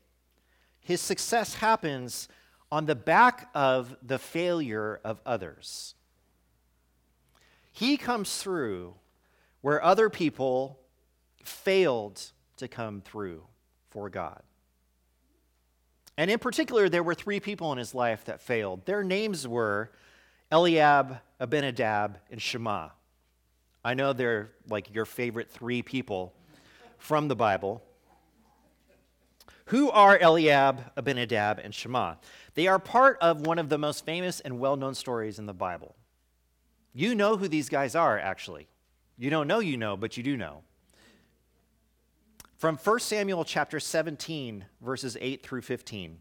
his 0.80 1.00
success 1.00 1.54
happens 1.54 2.28
on 2.72 2.86
the 2.86 2.94
back 2.94 3.50
of 3.54 3.96
the 4.02 4.18
failure 4.18 5.00
of 5.04 5.20
others. 5.26 5.94
He 7.72 7.96
comes 7.96 8.38
through 8.38 8.94
where 9.60 9.82
other 9.82 10.08
people 10.08 10.78
failed 11.44 12.32
to 12.56 12.68
come 12.68 13.00
through 13.00 13.42
for 13.90 14.08
God. 14.08 14.42
And 16.20 16.30
in 16.30 16.38
particular, 16.38 16.90
there 16.90 17.02
were 17.02 17.14
three 17.14 17.40
people 17.40 17.72
in 17.72 17.78
his 17.78 17.94
life 17.94 18.26
that 18.26 18.42
failed. 18.42 18.84
Their 18.84 19.02
names 19.02 19.48
were 19.48 19.90
Eliab, 20.52 21.16
Abinadab, 21.40 22.18
and 22.30 22.42
Shammah. 22.42 22.92
I 23.82 23.94
know 23.94 24.12
they're 24.12 24.50
like 24.68 24.94
your 24.94 25.06
favorite 25.06 25.48
three 25.48 25.80
people 25.80 26.34
from 26.98 27.28
the 27.28 27.36
Bible. 27.36 27.82
Who 29.68 29.90
are 29.90 30.18
Eliab, 30.18 30.92
Abinadab, 30.94 31.58
and 31.58 31.74
Shammah? 31.74 32.18
They 32.52 32.66
are 32.66 32.78
part 32.78 33.16
of 33.22 33.46
one 33.46 33.58
of 33.58 33.70
the 33.70 33.78
most 33.78 34.04
famous 34.04 34.40
and 34.40 34.60
well 34.60 34.76
known 34.76 34.94
stories 34.94 35.38
in 35.38 35.46
the 35.46 35.54
Bible. 35.54 35.94
You 36.92 37.14
know 37.14 37.38
who 37.38 37.48
these 37.48 37.70
guys 37.70 37.94
are, 37.94 38.18
actually. 38.18 38.68
You 39.16 39.30
don't 39.30 39.48
know 39.48 39.60
you 39.60 39.78
know, 39.78 39.96
but 39.96 40.18
you 40.18 40.22
do 40.22 40.36
know. 40.36 40.64
From 42.60 42.76
1 42.76 43.00
Samuel 43.00 43.46
chapter 43.46 43.80
17, 43.80 44.66
verses 44.82 45.16
8 45.18 45.42
through 45.42 45.62
15. 45.62 46.18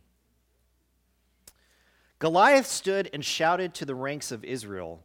Goliath 2.19 2.65
stood 2.65 3.09
and 3.11 3.25
shouted 3.25 3.73
to 3.73 3.83
the 3.83 3.93
ranks 3.93 4.31
of 4.31 4.45
Israel, 4.45 5.03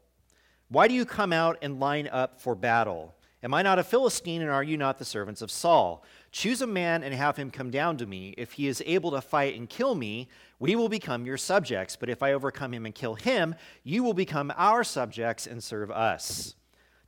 Why 0.68 0.86
do 0.86 0.94
you 0.94 1.04
come 1.04 1.32
out 1.32 1.58
and 1.60 1.80
line 1.80 2.06
up 2.06 2.40
for 2.40 2.54
battle? 2.54 3.16
Am 3.42 3.52
I 3.52 3.62
not 3.62 3.80
a 3.80 3.82
Philistine, 3.82 4.42
and 4.42 4.50
are 4.50 4.62
you 4.62 4.76
not 4.76 4.98
the 4.98 5.04
servants 5.04 5.42
of 5.42 5.50
Saul? 5.50 6.04
Choose 6.30 6.62
a 6.62 6.68
man 6.68 7.02
and 7.02 7.12
have 7.12 7.36
him 7.36 7.50
come 7.50 7.72
down 7.72 7.96
to 7.96 8.06
me. 8.06 8.36
If 8.38 8.52
he 8.52 8.68
is 8.68 8.80
able 8.86 9.10
to 9.10 9.20
fight 9.20 9.56
and 9.56 9.68
kill 9.68 9.96
me, 9.96 10.28
we 10.60 10.76
will 10.76 10.88
become 10.88 11.26
your 11.26 11.36
subjects. 11.36 11.96
But 11.96 12.10
if 12.10 12.22
I 12.22 12.32
overcome 12.32 12.72
him 12.72 12.86
and 12.86 12.94
kill 12.94 13.16
him, 13.16 13.56
you 13.82 14.04
will 14.04 14.14
become 14.14 14.52
our 14.56 14.84
subjects 14.84 15.48
and 15.48 15.64
serve 15.64 15.90
us. 15.90 16.54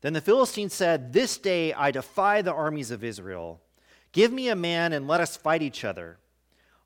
Then 0.00 0.14
the 0.14 0.20
Philistine 0.20 0.68
said, 0.68 1.12
This 1.12 1.38
day 1.38 1.72
I 1.72 1.92
defy 1.92 2.42
the 2.42 2.52
armies 2.52 2.90
of 2.90 3.04
Israel. 3.04 3.60
Give 4.16 4.32
me 4.32 4.48
a 4.48 4.56
man 4.56 4.94
and 4.94 5.06
let 5.06 5.20
us 5.20 5.36
fight 5.36 5.60
each 5.60 5.84
other. 5.84 6.16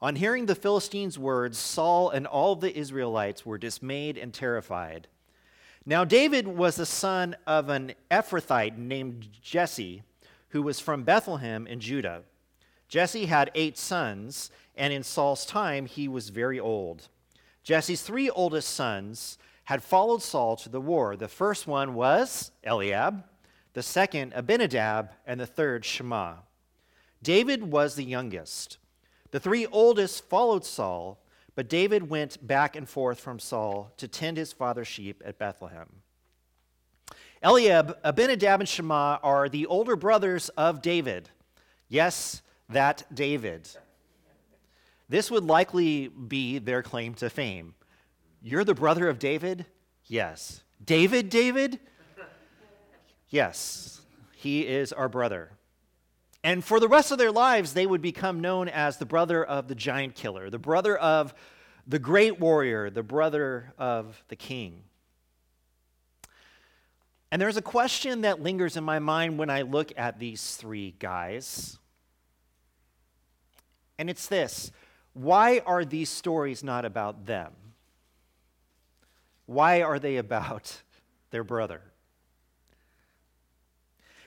On 0.03 0.17
hearing 0.17 0.47
the 0.47 0.57
Philistines' 0.57 1.17
words, 1.17 1.59
Saul 1.59 2.11
and 2.11 2.27
all 2.27 2.57
the 2.57 2.77
Israelites 2.77 3.47
were 3.47 3.57
dismayed 3.57 4.19
and 4.19 4.35
terrified. 4.35 5.07
Now, 5.87 6.05
David 6.05 6.49
was 6.49 6.75
the 6.75 6.85
son 6.85 7.37
of 7.47 7.69
an 7.69 7.95
Ephrathite 8.11 8.77
named 8.77 9.29
Jesse, 9.41 10.03
who 10.49 10.61
was 10.61 10.81
from 10.81 11.05
Bethlehem 11.05 11.69
in 11.69 11.79
Judah. 11.79 12.23
Jesse 12.89 13.27
had 13.27 13.53
eight 13.55 13.79
sons, 13.79 14.51
and 14.75 14.93
in 14.93 15.05
Saul's 15.05 15.47
time 15.47 15.87
he 15.87 16.09
was 16.09 16.31
very 16.31 16.59
old. 16.59 17.07
Jesse's 17.63 18.03
three 18.03 18.29
oldest 18.29 18.71
sons 18.75 19.39
had 19.67 19.85
followed 19.85 20.23
Saul 20.23 20.57
to 20.57 20.69
the 20.69 20.81
war. 20.81 21.15
The 21.15 21.29
first 21.29 21.69
one 21.69 21.95
was 21.95 22.51
Eliab, 22.65 23.23
the 23.75 23.85
second 23.85 24.33
Abinadab, 24.35 25.11
and 25.25 25.39
the 25.39 25.47
third 25.47 25.85
Shammah. 25.85 26.39
David 27.23 27.71
was 27.71 27.95
the 27.95 28.05
youngest. 28.05 28.79
The 29.31 29.41
three 29.41 29.67
oldest 29.67 30.29
followed 30.29 30.65
Saul 30.65 31.21
but 31.61 31.69
David 31.69 32.09
went 32.09 32.47
back 32.47 32.77
and 32.77 32.89
forth 32.89 33.21
from 33.21 33.39
Saul 33.39 33.93
to 33.99 34.09
tend 34.09 34.39
his 34.39 34.53
father's 34.53 34.89
sheep 34.89 35.23
at 35.25 35.39
Bethlehem. 35.39 35.89
Eliab, 37.43 37.99
Abinadab, 38.03 38.61
and 38.61 38.69
Shammah 38.69 39.21
are 39.23 39.49
the 39.49 39.67
older 39.67 39.97
brothers 39.97 40.49
of 40.51 40.81
David. 40.83 41.29
Yes, 41.89 42.43
that 42.69 43.05
David. 43.13 43.69
This 45.09 45.31
would 45.31 45.45
likely 45.45 46.09
be 46.09 46.59
their 46.59 46.83
claim 46.83 47.15
to 47.15 47.29
fame. 47.29 47.75
You're 48.43 48.65
the 48.65 48.75
brother 48.75 49.09
of 49.09 49.19
David? 49.19 49.67
Yes. 50.07 50.63
David, 50.83 51.29
David? 51.29 51.79
Yes, 53.29 54.01
he 54.35 54.67
is 54.67 54.95
our 54.95 55.11
brother. 55.11 55.51
And 56.43 56.65
for 56.65 56.81
the 56.81 56.89
rest 56.89 57.13
of 57.13 57.19
their 57.19 57.33
lives, 57.33 57.75
they 57.75 57.87
would 57.87 58.01
become 58.01 58.41
known 58.41 58.69
as 58.69 58.97
the 58.97 59.05
brother 59.05 59.45
of 59.45 59.69
the 59.69 59.75
giant 59.75 60.15
killer, 60.15 60.49
the 60.49 60.59
brother 60.59 60.97
of 60.97 61.35
the 61.87 61.99
great 61.99 62.41
warrior, 62.41 62.89
the 62.89 63.03
brother 63.03 63.73
of 63.79 64.23
the 64.29 64.37
king. 64.37 64.85
And 67.31 67.41
there's 67.41 67.57
a 67.57 67.63
question 67.63 68.23
that 68.23 68.43
lingers 68.43 68.77
in 68.77 68.85
my 68.85 68.99
mind 68.99 69.39
when 69.39 69.51
I 69.51 69.63
look 69.63 69.93
at 69.97 70.19
these 70.19 70.57
three 70.57 70.95
guys. 70.99 71.79
And 73.99 74.09
it's 74.09 74.27
this 74.27 74.73
why 75.13 75.61
are 75.67 75.85
these 75.85 76.09
stories 76.09 76.65
not 76.65 76.85
about 76.85 77.27
them? 77.27 77.53
Why 79.47 79.83
are 79.83 79.99
they 79.99 80.17
about 80.17 80.83
their 81.31 81.45
brother? 81.45 81.83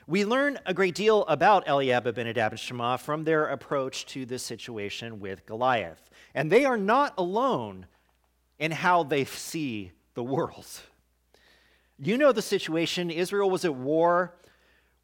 We 0.06 0.26
learn 0.26 0.60
a 0.66 0.74
great 0.74 0.96
deal 0.96 1.24
about 1.26 1.68
Eliab, 1.68 2.06
Abinadab, 2.08 2.52
and 2.52 2.60
Shammah 2.60 2.98
from 2.98 3.24
their 3.24 3.46
approach 3.46 4.06
to 4.08 4.26
the 4.26 4.38
situation 4.38 5.20
with 5.20 5.46
Goliath. 5.46 6.10
And 6.36 6.52
they 6.52 6.66
are 6.66 6.78
not 6.78 7.14
alone 7.18 7.86
in 8.60 8.72
how 8.72 9.04
they 9.04 9.24
see 9.24 9.92
the 10.14 10.24
world. 10.24 10.66
You 11.98 12.18
know 12.18 12.34
the 12.34 12.42
situation. 12.42 13.10
Israel 13.10 13.50
was 13.50 13.64
at 13.64 13.76
war 13.76 14.34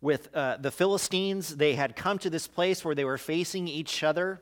with 0.02 0.36
uh, 0.36 0.58
the 0.58 0.72
Philistines. 0.72 1.56
They 1.56 1.76
had 1.76 1.96
come 1.96 2.18
to 2.20 2.30
this 2.30 2.48
place 2.48 2.84
where 2.84 2.96
they 2.96 3.06
were 3.06 3.18
facing 3.18 3.68
each 3.68 4.04
other 4.04 4.42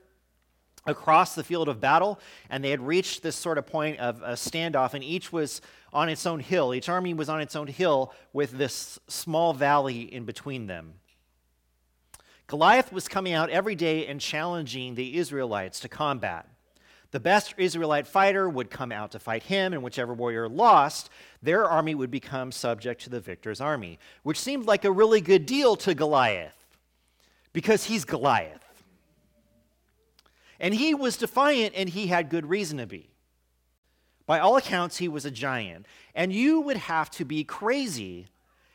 across 0.87 1.35
the 1.35 1.43
field 1.43 1.67
of 1.67 1.79
battle, 1.79 2.19
and 2.49 2.63
they 2.63 2.71
had 2.71 2.81
reached 2.81 3.21
this 3.21 3.35
sort 3.35 3.57
of 3.57 3.67
point 3.67 3.99
of 3.99 4.21
a 4.21 4.33
standoff, 4.33 4.93
and 4.93 5.03
each 5.03 5.31
was 5.31 5.61
on 5.97 6.09
its 6.09 6.27
own 6.27 6.39
hill. 6.39 6.75
Each 6.75 6.89
army 6.89 7.15
was 7.15 7.27
on 7.27 7.41
its 7.41 7.55
own 7.55 7.65
hill 7.65 8.13
with 8.31 8.51
this 8.51 8.99
small 9.07 9.51
valley 9.51 10.01
in 10.01 10.25
between 10.25 10.67
them. 10.67 10.93
Goliath 12.45 12.93
was 12.93 13.07
coming 13.07 13.33
out 13.33 13.49
every 13.49 13.73
day 13.73 14.05
and 14.05 14.21
challenging 14.21 14.93
the 14.93 15.17
Israelites 15.17 15.79
to 15.79 15.89
combat. 15.89 16.47
The 17.09 17.19
best 17.19 17.55
Israelite 17.57 18.05
fighter 18.05 18.47
would 18.47 18.69
come 18.69 18.91
out 18.91 19.11
to 19.13 19.19
fight 19.19 19.41
him, 19.41 19.73
and 19.73 19.81
whichever 19.81 20.13
warrior 20.13 20.47
lost, 20.47 21.09
their 21.41 21.65
army 21.65 21.95
would 21.95 22.11
become 22.11 22.51
subject 22.51 23.01
to 23.01 23.09
the 23.09 23.19
victor's 23.19 23.59
army, 23.59 23.97
which 24.21 24.39
seemed 24.39 24.67
like 24.67 24.85
a 24.85 24.91
really 24.91 25.19
good 25.19 25.47
deal 25.47 25.75
to 25.77 25.95
Goliath 25.95 26.53
because 27.53 27.85
he's 27.85 28.05
Goliath. 28.05 28.83
And 30.59 30.75
he 30.75 30.93
was 30.93 31.17
defiant, 31.17 31.73
and 31.75 31.89
he 31.89 32.05
had 32.05 32.29
good 32.29 32.45
reason 32.45 32.77
to 32.77 32.85
be. 32.85 33.09
By 34.27 34.39
all 34.39 34.57
accounts, 34.57 34.97
he 34.97 35.07
was 35.07 35.25
a 35.25 35.31
giant. 35.31 35.87
And 36.13 36.31
you 36.31 36.61
would 36.61 36.77
have 36.77 37.09
to 37.11 37.25
be 37.25 37.43
crazy 37.43 38.27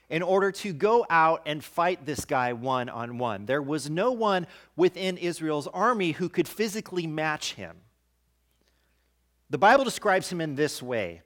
in 0.09 0.23
order 0.23 0.50
to 0.50 0.73
go 0.73 1.06
out 1.09 1.42
and 1.47 1.62
fight 1.62 2.04
this 2.04 2.25
guy 2.25 2.52
one 2.52 2.88
on 2.88 3.18
one. 3.18 3.47
There 3.47 3.62
was 3.62 3.88
no 3.88 4.11
one 4.11 4.47
within 4.76 5.16
Israel's 5.16 5.68
army 5.68 6.12
who 6.12 6.28
could 6.28 6.49
physically 6.49 7.06
match 7.06 7.54
him. 7.54 7.76
The 9.50 9.59
Bible 9.59 9.85
describes 9.85 10.32
him 10.32 10.40
in 10.40 10.54
this 10.54 10.82
way. 10.82 11.23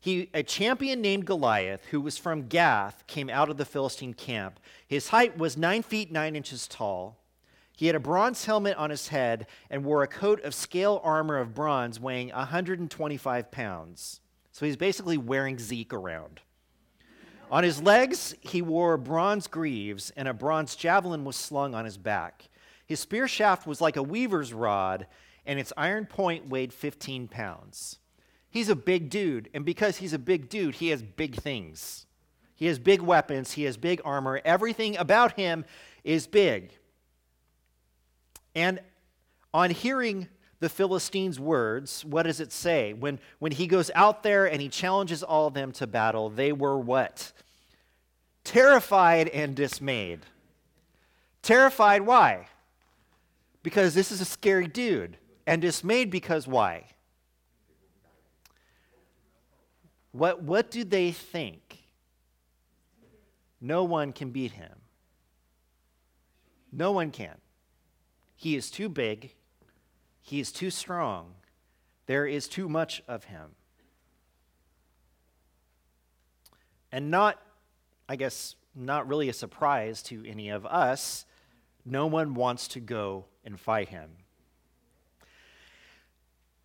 He, 0.00 0.30
a 0.32 0.42
champion 0.42 1.00
named 1.00 1.26
Goliath, 1.26 1.84
who 1.86 2.00
was 2.00 2.16
from 2.16 2.48
Gath, 2.48 3.06
came 3.06 3.28
out 3.28 3.50
of 3.50 3.56
the 3.56 3.64
Philistine 3.64 4.14
camp. 4.14 4.60
His 4.86 5.08
height 5.08 5.36
was 5.36 5.56
nine 5.56 5.82
feet 5.82 6.12
nine 6.12 6.36
inches 6.36 6.66
tall. 6.66 7.18
He 7.76 7.86
had 7.86 7.94
a 7.94 8.00
bronze 8.00 8.46
helmet 8.46 8.78
on 8.78 8.88
his 8.88 9.08
head 9.08 9.46
and 9.68 9.84
wore 9.84 10.02
a 10.02 10.08
coat 10.08 10.42
of 10.42 10.54
scale 10.54 10.98
armor 11.04 11.36
of 11.36 11.54
bronze 11.54 12.00
weighing 12.00 12.30
125 12.30 13.50
pounds. 13.50 14.20
So 14.50 14.64
he's 14.64 14.78
basically 14.78 15.18
wearing 15.18 15.58
Zeke 15.58 15.92
around. 15.92 16.40
On 17.50 17.62
his 17.62 17.82
legs, 17.82 18.34
he 18.40 18.62
wore 18.62 18.96
bronze 18.96 19.46
greaves, 19.46 20.10
and 20.16 20.26
a 20.26 20.32
bronze 20.32 20.74
javelin 20.74 21.24
was 21.24 21.36
slung 21.36 21.74
on 21.74 21.84
his 21.84 21.98
back. 21.98 22.48
His 22.86 22.98
spear 22.98 23.28
shaft 23.28 23.66
was 23.66 23.82
like 23.82 23.96
a 23.96 24.02
weaver's 24.02 24.54
rod, 24.54 25.06
and 25.44 25.58
its 25.58 25.72
iron 25.76 26.06
point 26.06 26.48
weighed 26.48 26.72
15 26.72 27.28
pounds. 27.28 27.98
He's 28.48 28.70
a 28.70 28.74
big 28.74 29.10
dude, 29.10 29.50
and 29.52 29.66
because 29.66 29.98
he's 29.98 30.14
a 30.14 30.18
big 30.18 30.48
dude, 30.48 30.76
he 30.76 30.88
has 30.88 31.02
big 31.02 31.34
things. 31.36 32.06
He 32.54 32.66
has 32.66 32.78
big 32.78 33.02
weapons, 33.02 33.52
he 33.52 33.64
has 33.64 33.76
big 33.76 34.00
armor. 34.02 34.40
Everything 34.46 34.96
about 34.96 35.32
him 35.32 35.66
is 36.04 36.26
big. 36.26 36.72
And 38.56 38.80
on 39.52 39.70
hearing 39.70 40.28
the 40.60 40.70
Philistines' 40.70 41.38
words, 41.38 42.04
what 42.06 42.22
does 42.22 42.40
it 42.40 42.52
say? 42.52 42.94
When, 42.94 43.20
when 43.38 43.52
he 43.52 43.66
goes 43.66 43.90
out 43.94 44.22
there 44.22 44.46
and 44.46 44.62
he 44.62 44.70
challenges 44.70 45.22
all 45.22 45.46
of 45.46 45.54
them 45.54 45.72
to 45.72 45.86
battle, 45.86 46.30
they 46.30 46.52
were 46.52 46.78
what? 46.78 47.32
Terrified 48.44 49.28
and 49.28 49.54
dismayed. 49.54 50.20
Terrified, 51.42 52.02
why? 52.02 52.48
Because 53.62 53.94
this 53.94 54.10
is 54.10 54.22
a 54.22 54.24
scary 54.24 54.66
dude. 54.66 55.18
And 55.46 55.60
dismayed 55.60 56.10
because 56.10 56.48
why? 56.48 56.86
What, 60.12 60.42
what 60.42 60.70
do 60.70 60.82
they 60.82 61.12
think? 61.12 61.84
No 63.60 63.84
one 63.84 64.12
can 64.12 64.30
beat 64.30 64.52
him. 64.52 64.72
No 66.72 66.92
one 66.92 67.10
can. 67.10 67.36
He 68.36 68.54
is 68.54 68.70
too 68.70 68.88
big, 68.88 69.34
he 70.20 70.38
is 70.38 70.52
too 70.52 70.70
strong, 70.70 71.34
there 72.06 72.26
is 72.26 72.46
too 72.46 72.68
much 72.68 73.02
of 73.08 73.24
him. 73.24 73.56
And 76.92 77.10
not, 77.10 77.42
I 78.08 78.16
guess, 78.16 78.54
not 78.74 79.08
really 79.08 79.28
a 79.28 79.32
surprise 79.32 80.02
to 80.04 80.24
any 80.26 80.50
of 80.50 80.64
us, 80.66 81.24
no 81.84 82.06
one 82.06 82.34
wants 82.34 82.68
to 82.68 82.80
go 82.80 83.24
and 83.44 83.58
fight 83.58 83.88
him. 83.88 84.10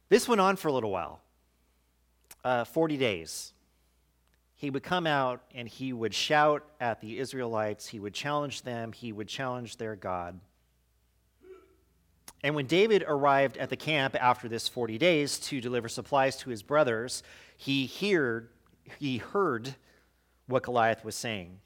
This 0.10 0.28
went 0.28 0.42
on 0.42 0.58
for 0.58 0.68
a 0.68 0.74
little 0.74 0.92
while 0.92 1.22
uh, 2.44 2.66
40 2.66 2.98
days. 2.98 3.54
He 4.56 4.70
would 4.70 4.84
come 4.84 5.08
out 5.08 5.42
and 5.56 5.68
he 5.68 5.94
would 5.94 6.14
shout 6.14 6.64
at 6.80 7.02
the 7.02 7.18
Israelites, 7.18 7.88
he 7.88 8.00
would 8.00 8.14
challenge 8.14 8.64
them, 8.64 8.92
he 8.92 9.12
would 9.12 9.28
challenge 9.28 9.78
their 9.78 9.96
God. 9.96 10.40
And 12.44 12.56
when 12.56 12.66
David 12.66 13.04
arrived 13.08 13.58
at 13.58 13.70
the 13.70 13.76
camp 13.76 14.16
after 14.20 14.48
this 14.48 14.68
40 14.68 14.98
days 14.98 15.38
to 15.40 15.62
deliver 15.62 15.88
supplies 15.88 16.38
to 16.38 16.50
his 16.50 16.64
brothers, 16.64 17.22
he, 17.56 17.86
heard, 17.86 18.50
he 19.00 19.18
heard 19.18 19.76
what 20.48 20.64
Goliath 20.64 21.06
was 21.06 21.16
saying. 21.16 21.60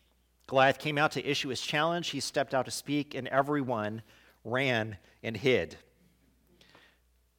Goliath 0.48 0.78
came 0.78 0.98
out 0.98 1.14
to 1.14 1.26
issue 1.26 1.50
his 1.50 1.62
challenge. 1.62 2.10
He 2.10 2.20
stepped 2.20 2.54
out 2.54 2.66
to 2.66 2.72
speak, 2.72 3.16
and 3.16 3.28
everyone 3.30 4.02
ran 4.44 4.98
and 5.24 5.38
hid. 5.38 5.78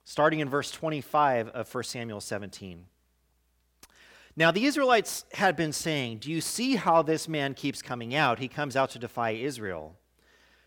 Starting 0.04 0.40
in 0.40 0.48
verse 0.48 0.70
25 0.70 1.48
of 1.48 1.72
1 1.72 1.84
Samuel 1.84 2.20
17. 2.20 2.86
Now, 4.38 4.50
the 4.50 4.66
Israelites 4.66 5.24
had 5.32 5.56
been 5.56 5.72
saying, 5.72 6.18
Do 6.18 6.30
you 6.30 6.40
see 6.40 6.76
how 6.76 7.02
this 7.02 7.28
man 7.28 7.54
keeps 7.54 7.80
coming 7.80 8.14
out? 8.14 8.38
He 8.38 8.48
comes 8.48 8.76
out 8.76 8.90
to 8.90 8.98
defy 8.98 9.30
Israel. 9.30 9.96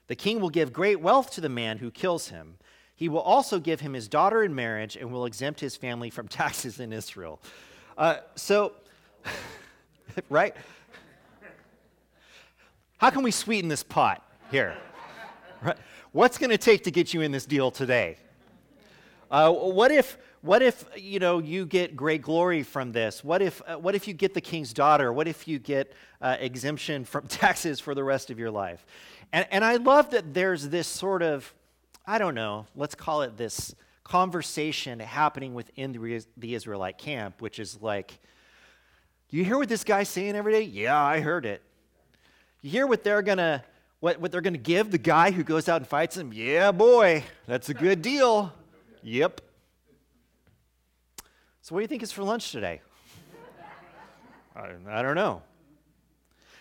The 0.10 0.16
king 0.16 0.42
will 0.42 0.50
give 0.50 0.74
great 0.74 1.00
wealth 1.00 1.30
to 1.32 1.42
the 1.42 1.50
man 1.50 1.78
who 1.78 1.92
kills 1.92 2.30
him. 2.30 2.58
He 2.96 3.08
will 3.08 3.22
also 3.22 3.60
give 3.60 3.80
him 3.80 3.94
his 3.94 4.08
daughter 4.08 4.44
in 4.44 4.56
marriage 4.56 4.98
and 4.98 5.12
will 5.12 5.26
exempt 5.26 5.60
his 5.60 5.76
family 5.76 6.10
from 6.10 6.28
taxes 6.42 6.80
in 6.80 6.92
Israel. 6.92 7.40
Uh, 7.96 8.18
so, 8.36 8.74
right? 10.30 10.56
How 12.98 13.12
can 13.12 13.22
we 13.22 13.32
sweeten 13.32 13.70
this 13.70 13.84
pot 13.84 14.28
here? 14.50 14.76
Right? 15.62 15.78
What's 16.12 16.40
going 16.40 16.50
to 16.50 16.58
take 16.58 16.84
to 16.86 16.92
get 16.92 17.14
you 17.14 17.22
in 17.22 17.32
this 17.32 17.46
deal 17.46 17.70
today? 17.70 18.18
Uh, 19.30 19.52
what 19.52 19.92
if 19.92 20.18
what 20.42 20.62
if 20.62 20.86
you 20.96 21.20
know 21.20 21.40
you 21.40 21.66
get 21.66 21.96
great 21.96 22.22
glory 22.22 22.64
from 22.64 22.92
this? 22.92 23.24
What 23.24 23.42
if 23.42 23.62
uh, 23.68 23.78
what 23.78 23.96
if 23.96 24.08
you 24.08 24.14
get 24.14 24.34
the 24.34 24.42
king's 24.42 24.74
daughter? 24.74 25.12
What 25.12 25.28
if 25.28 25.48
you 25.48 25.60
get 25.60 25.94
uh, 26.22 26.38
exemption 26.40 27.06
from 27.06 27.28
taxes 27.28 27.80
for 27.80 27.94
the 27.94 28.04
rest 28.04 28.30
of 28.30 28.40
your 28.40 28.52
life? 28.52 28.86
And, 29.32 29.46
and 29.52 29.64
i 29.64 29.76
love 29.76 30.12
that 30.12 30.34
there's 30.34 30.70
this 30.70 30.88
sort 30.88 31.22
of 31.22 31.54
i 32.08 32.18
don't 32.18 32.36
know 32.36 32.66
let's 32.76 32.96
call 32.96 33.22
it 33.22 33.38
this 33.38 33.76
conversation 34.04 35.00
happening 35.00 35.54
within 35.54 35.92
the, 35.92 36.26
the 36.38 36.56
israelite 36.56 36.98
camp 36.98 37.42
which 37.42 37.60
is 37.60 37.80
like 37.82 38.18
you 39.30 39.44
hear 39.44 39.60
what 39.60 39.70
this 39.70 39.84
guy's 39.84 40.10
saying 40.10 40.36
every 40.36 40.54
day? 40.54 40.62
Yeah 40.64 41.00
i 41.00 41.20
heard 41.20 41.46
it. 41.46 41.62
You 42.62 42.72
hear 42.72 42.88
what 42.88 43.04
they're 43.04 43.22
gonna 43.22 43.64
what, 44.00 44.20
what 44.20 44.32
they're 44.32 44.42
gonna 44.42 44.58
give 44.58 44.90
the 44.90 44.98
guy 44.98 45.30
who 45.30 45.44
goes 45.44 45.70
out 45.70 45.78
and 45.78 45.88
fights 45.88 46.18
him? 46.18 46.32
Yeah 46.34 46.72
boy 46.72 47.24
that's 47.46 47.70
a 47.70 47.74
good 47.74 48.02
deal. 48.02 48.52
Yep 49.04 49.42
so, 51.62 51.76
what 51.76 51.80
do 51.80 51.84
you 51.84 51.88
think 51.88 52.04
is 52.04 52.12
for 52.12 52.24
lunch 52.24 52.52
today? 52.52 52.82
I, 54.56 54.72
I, 54.90 55.02
don't 55.02 55.16
know. 55.16 55.42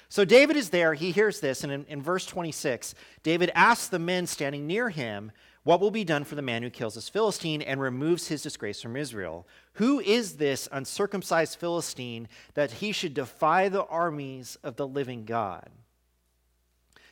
So, 0.08 0.24
David 0.24 0.56
is 0.56 0.70
there. 0.70 0.94
He 0.94 1.12
hears 1.12 1.40
this. 1.40 1.64
And 1.64 1.72
in, 1.72 1.84
in 1.86 2.02
verse 2.02 2.26
26, 2.26 2.94
David 3.22 3.50
asks 3.54 3.88
the 3.88 3.98
men 3.98 4.26
standing 4.26 4.66
near 4.66 4.90
him, 4.90 5.30
What 5.62 5.80
will 5.80 5.90
be 5.90 6.04
done 6.04 6.24
for 6.24 6.34
the 6.34 6.42
man 6.42 6.62
who 6.62 6.70
kills 6.70 6.94
this 6.94 7.08
Philistine 7.08 7.62
and 7.62 7.80
removes 7.80 8.28
his 8.28 8.42
disgrace 8.42 8.82
from 8.82 8.96
Israel? 8.96 9.46
Who 9.74 10.00
is 10.00 10.36
this 10.36 10.68
uncircumcised 10.72 11.58
Philistine 11.58 12.28
that 12.54 12.72
he 12.72 12.92
should 12.92 13.14
defy 13.14 13.68
the 13.68 13.84
armies 13.84 14.58
of 14.64 14.76
the 14.76 14.86
living 14.86 15.24
God? 15.24 15.70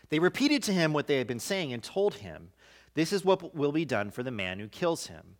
They 0.08 0.18
repeated 0.18 0.62
to 0.64 0.72
him 0.72 0.92
what 0.92 1.06
they 1.06 1.18
had 1.18 1.26
been 1.26 1.40
saying 1.40 1.72
and 1.72 1.82
told 1.82 2.14
him, 2.14 2.50
This 2.94 3.12
is 3.12 3.24
what 3.24 3.54
will 3.54 3.72
be 3.72 3.84
done 3.84 4.10
for 4.10 4.22
the 4.22 4.30
man 4.30 4.58
who 4.58 4.68
kills 4.68 5.06
him. 5.06 5.36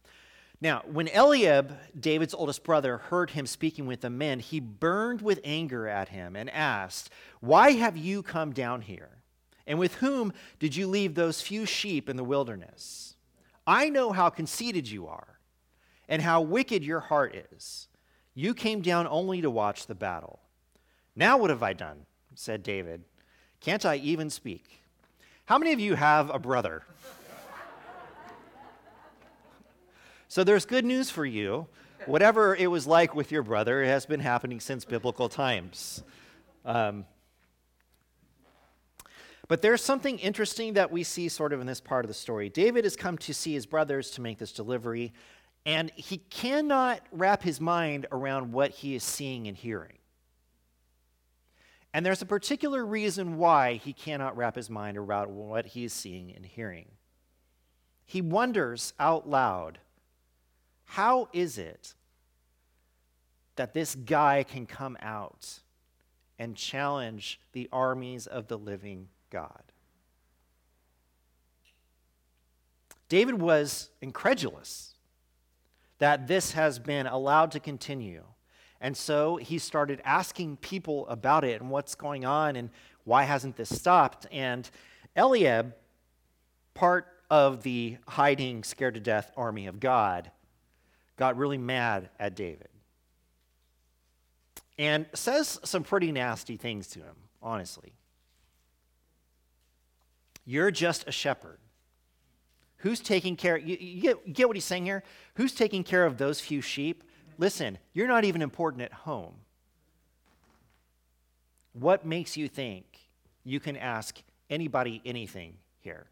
Now, 0.61 0.83
when 0.87 1.09
Eliab, 1.09 1.77
David's 1.99 2.33
oldest 2.33 2.65
brother, 2.65 2.97
heard 2.97 3.31
him 3.31 3.47
speaking 3.47 3.87
with 3.87 4.01
the 4.01 4.11
men, 4.11 4.41
he 4.41 4.59
burned 4.59 5.21
with 5.21 5.41
anger 5.45 5.87
at 5.87 6.09
him 6.09 6.35
and 6.35 6.49
asked, 6.51 7.11
Why 7.41 7.73
have 7.73 7.97
you 7.97 8.23
come 8.23 8.53
down 8.53 8.81
here? 8.81 9.11
And 9.67 9.79
with 9.79 9.97
whom 9.97 10.33
did 10.59 10.75
you 10.75 10.87
leave 10.87 11.15
those 11.15 11.43
few 11.43 11.67
sheep 11.67 12.09
in 12.09 12.17
the 12.17 12.25
wilderness? 12.25 13.17
I 13.67 13.91
know 13.91 14.13
how 14.13 14.31
conceited 14.31 14.89
you 14.89 15.07
are 15.09 15.39
and 16.09 16.23
how 16.23 16.41
wicked 16.41 16.85
your 16.85 17.01
heart 17.01 17.35
is. 17.53 17.89
You 18.35 18.55
came 18.55 18.81
down 18.81 19.07
only 19.09 19.41
to 19.43 19.51
watch 19.51 19.87
the 19.87 19.95
battle. 19.95 20.41
Now, 21.15 21.37
what 21.37 21.51
have 21.51 21.63
I 21.63 21.73
done? 21.73 22.07
said 22.35 22.63
David. 22.63 23.03
Can't 23.61 23.85
I 23.85 23.97
even 23.97 24.31
speak? 24.31 24.83
How 25.47 25.59
many 25.59 25.73
of 25.73 25.81
you 25.81 25.95
have 25.95 26.31
a 26.31 26.39
brother? 26.39 26.83
So 30.29 30.43
there's 30.45 30.67
good 30.67 30.85
news 30.85 31.11
for 31.11 31.25
you. 31.25 31.67
Whatever 32.07 32.55
it 32.55 32.69
was 32.69 32.87
like 32.87 33.15
with 33.15 33.33
your 33.33 33.43
brother, 33.43 33.83
it 33.83 33.87
has 33.87 34.07
been 34.07 34.21
happening 34.21 34.61
since 34.61 34.85
biblical 34.85 35.29
times. 35.29 36.03
Um, 36.65 37.05
but 39.49 39.63
there's 39.63 39.83
something 39.83 40.19
interesting 40.19 40.75
that 40.75 40.91
we 40.91 41.05
see 41.05 41.29
sort 41.29 41.53
of 41.53 41.61
in 41.61 41.67
this 41.67 41.81
part 41.81 42.05
of 42.05 42.09
the 42.09 42.15
story. 42.15 42.49
David 42.49 42.85
has 42.85 42.97
come 42.97 43.17
to 43.19 43.33
see 43.33 43.55
his 43.55 43.67
brothers 43.67 44.11
to 44.13 44.21
make 44.21 44.39
this 44.39 44.53
delivery, 44.53 45.13
and 45.65 45.91
he 45.95 46.19
cannot 46.19 47.01
wrap 47.13 47.43
his 47.43 47.61
mind 47.61 48.07
around 48.11 48.53
what 48.53 48.73
he 48.73 48.97
is 48.97 49.05
seeing 49.05 49.47
and 49.47 49.57
hearing. 49.57 49.99
And 51.95 52.05
there's 52.05 52.23
a 52.23 52.27
particular 52.27 52.85
reason 52.85 53.39
why 53.39 53.75
he 53.75 53.93
cannot 53.93 54.37
wrap 54.37 54.57
his 54.57 54.69
mind 54.69 54.99
around 54.99 55.35
what 55.35 55.67
he 55.67 55.85
is 55.85 55.93
seeing 55.93 56.35
and 56.35 56.45
hearing. 56.45 56.87
He 58.05 58.21
wonders 58.21 58.93
out 58.99 59.29
loud 59.29 59.79
how 60.87 61.29
is 61.33 61.59
it 61.59 61.95
that 63.57 63.75
this 63.75 63.95
guy 63.95 64.43
can 64.43 64.67
come 64.67 64.97
out 65.01 65.61
and 66.39 66.57
challenge 66.57 67.41
the 67.53 67.69
armies 67.73 68.27
of 68.27 68.49
the 68.49 68.59
living 68.59 69.09
God? 69.31 69.63
David 73.09 73.41
was 73.41 73.91
incredulous 74.01 74.95
that 75.99 76.27
this 76.27 76.53
has 76.53 76.79
been 76.79 77.07
allowed 77.07 77.53
to 77.53 77.61
continue. 77.61 78.25
And 78.81 78.97
so 78.97 79.37
he 79.37 79.59
started 79.59 80.03
asking 80.05 80.59
people 80.59 81.07
about 81.09 81.45
it 81.45 81.61
and 81.61 81.71
what's 81.71 81.95
going 81.95 82.25
on 82.25 82.57
and 82.57 82.71
why 83.05 83.23
hasn't 83.23 83.57
this 83.57 83.75
stopped? 83.75 84.27
And 84.31 84.69
Eliab, 85.15 85.75
part 86.75 87.07
of 87.31 87.63
the 87.63 87.97
hiding, 88.07 88.65
scared 88.65 88.95
to 88.95 89.01
death 89.01 89.33
army 89.37 89.67
of 89.67 89.81
God, 89.81 90.31
got 91.17 91.37
really 91.37 91.59
mad 91.59 92.11
at 92.19 92.35
David 92.35 92.69
and 94.79 95.07
says 95.15 95.59
some 95.65 95.83
pretty 95.83 96.13
nasty 96.13 96.57
things 96.57 96.87
to 96.89 97.01
him, 97.01 97.17
honestly. 97.43 97.95
You're 100.45 100.71
just 100.71 101.09
a 101.09 101.13
shepherd. 101.13 101.59
Who's 102.79 103.01
taking 103.01 103.37
care? 103.37 103.57
You, 103.57 103.77
you, 103.81 104.03
get, 104.03 104.19
you 104.27 104.35
get 104.35 104.47
what 104.47 104.57
he's 104.57 104.65
saying 104.65 104.85
here? 104.85 105.03
Who's 105.35 105.55
taking 105.55 105.83
care 105.83 106.05
of 106.05 106.19
those 106.19 106.41
few 106.41 106.61
sheep? 106.61 107.03
Listen, 107.39 107.79
you're 107.95 108.07
not 108.07 108.25
even 108.25 108.43
important 108.43 108.83
at 108.83 108.93
home. 108.93 109.35
What 111.73 112.07
makes 112.07 112.37
you 112.37 112.49
think 112.49 112.85
you 113.45 113.61
can 113.61 113.77
ask 113.77 114.19
anybody 114.49 115.03
anything 115.05 115.55
here? 115.81 116.07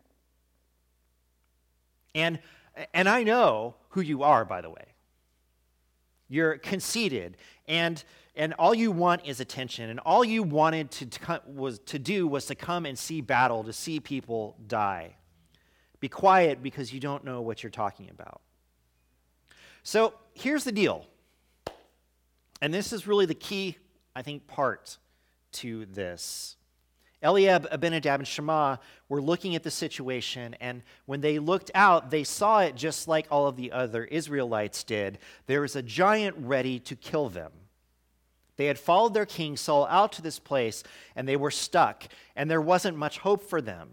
And, 2.14 2.38
and 2.92 3.08
I 3.08 3.22
know 3.22 3.74
who 3.90 4.00
you 4.00 4.22
are, 4.22 4.44
by 4.44 4.60
the 4.60 4.70
way. 4.70 4.93
You're 6.28 6.58
conceited, 6.58 7.36
and, 7.68 8.02
and 8.34 8.54
all 8.54 8.74
you 8.74 8.90
want 8.90 9.26
is 9.26 9.40
attention. 9.40 9.90
And 9.90 10.00
all 10.00 10.24
you 10.24 10.42
wanted 10.42 10.90
to, 10.92 11.06
to, 11.06 11.42
was, 11.46 11.78
to 11.80 11.98
do 11.98 12.26
was 12.26 12.46
to 12.46 12.54
come 12.54 12.86
and 12.86 12.98
see 12.98 13.20
battle, 13.20 13.64
to 13.64 13.72
see 13.72 14.00
people 14.00 14.56
die. 14.66 15.16
Be 16.00 16.08
quiet 16.08 16.62
because 16.62 16.92
you 16.92 17.00
don't 17.00 17.24
know 17.24 17.40
what 17.40 17.62
you're 17.62 17.70
talking 17.70 18.10
about. 18.10 18.40
So 19.82 20.14
here's 20.34 20.64
the 20.64 20.72
deal. 20.72 21.06
And 22.60 22.72
this 22.72 22.92
is 22.92 23.06
really 23.06 23.26
the 23.26 23.34
key, 23.34 23.76
I 24.16 24.22
think, 24.22 24.46
part 24.46 24.98
to 25.52 25.86
this. 25.86 26.56
Eliab, 27.24 27.66
Abinadab, 27.70 28.20
and 28.20 28.28
Shammah 28.28 28.78
were 29.08 29.22
looking 29.22 29.56
at 29.56 29.62
the 29.62 29.70
situation, 29.70 30.54
and 30.60 30.82
when 31.06 31.22
they 31.22 31.38
looked 31.38 31.70
out, 31.74 32.10
they 32.10 32.22
saw 32.22 32.60
it 32.60 32.76
just 32.76 33.08
like 33.08 33.26
all 33.30 33.46
of 33.46 33.56
the 33.56 33.72
other 33.72 34.04
Israelites 34.04 34.84
did. 34.84 35.18
There 35.46 35.62
was 35.62 35.74
a 35.74 35.82
giant 35.82 36.36
ready 36.38 36.78
to 36.80 36.94
kill 36.94 37.30
them. 37.30 37.50
They 38.56 38.66
had 38.66 38.78
followed 38.78 39.14
their 39.14 39.26
king 39.26 39.56
Saul 39.56 39.86
out 39.86 40.12
to 40.12 40.22
this 40.22 40.38
place, 40.38 40.84
and 41.16 41.26
they 41.26 41.36
were 41.36 41.50
stuck, 41.50 42.04
and 42.36 42.50
there 42.50 42.60
wasn't 42.60 42.98
much 42.98 43.18
hope 43.18 43.48
for 43.48 43.62
them. 43.62 43.88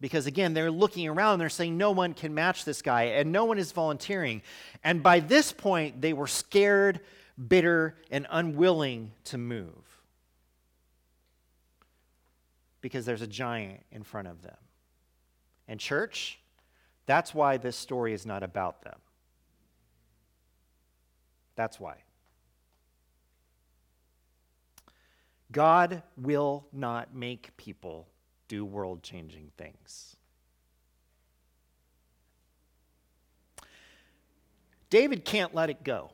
Because 0.00 0.26
again, 0.26 0.54
they're 0.54 0.70
looking 0.70 1.06
around, 1.06 1.34
and 1.34 1.40
they're 1.42 1.48
saying, 1.50 1.76
No 1.76 1.90
one 1.90 2.14
can 2.14 2.34
match 2.34 2.64
this 2.64 2.82
guy, 2.82 3.04
and 3.04 3.30
no 3.30 3.44
one 3.44 3.58
is 3.58 3.72
volunteering. 3.72 4.42
And 4.82 5.02
by 5.02 5.20
this 5.20 5.52
point, 5.52 6.00
they 6.00 6.12
were 6.12 6.26
scared, 6.26 7.00
bitter, 7.48 7.96
and 8.10 8.26
unwilling 8.30 9.12
to 9.24 9.38
move 9.38 9.87
because 12.80 13.04
there's 13.04 13.22
a 13.22 13.26
giant 13.26 13.80
in 13.90 14.02
front 14.02 14.28
of 14.28 14.42
them. 14.42 14.56
And, 15.66 15.78
church, 15.78 16.40
that's 17.06 17.34
why 17.34 17.56
this 17.56 17.76
story 17.76 18.12
is 18.12 18.24
not 18.24 18.42
about 18.42 18.82
them. 18.82 18.98
That's 21.56 21.80
why. 21.80 21.96
God 25.50 26.02
will 26.16 26.66
not 26.72 27.14
make 27.14 27.56
people 27.56 28.06
do 28.48 28.64
world 28.64 29.02
changing 29.02 29.50
things. 29.56 30.16
David 34.90 35.24
can't 35.24 35.54
let 35.54 35.70
it 35.70 35.84
go. 35.84 36.12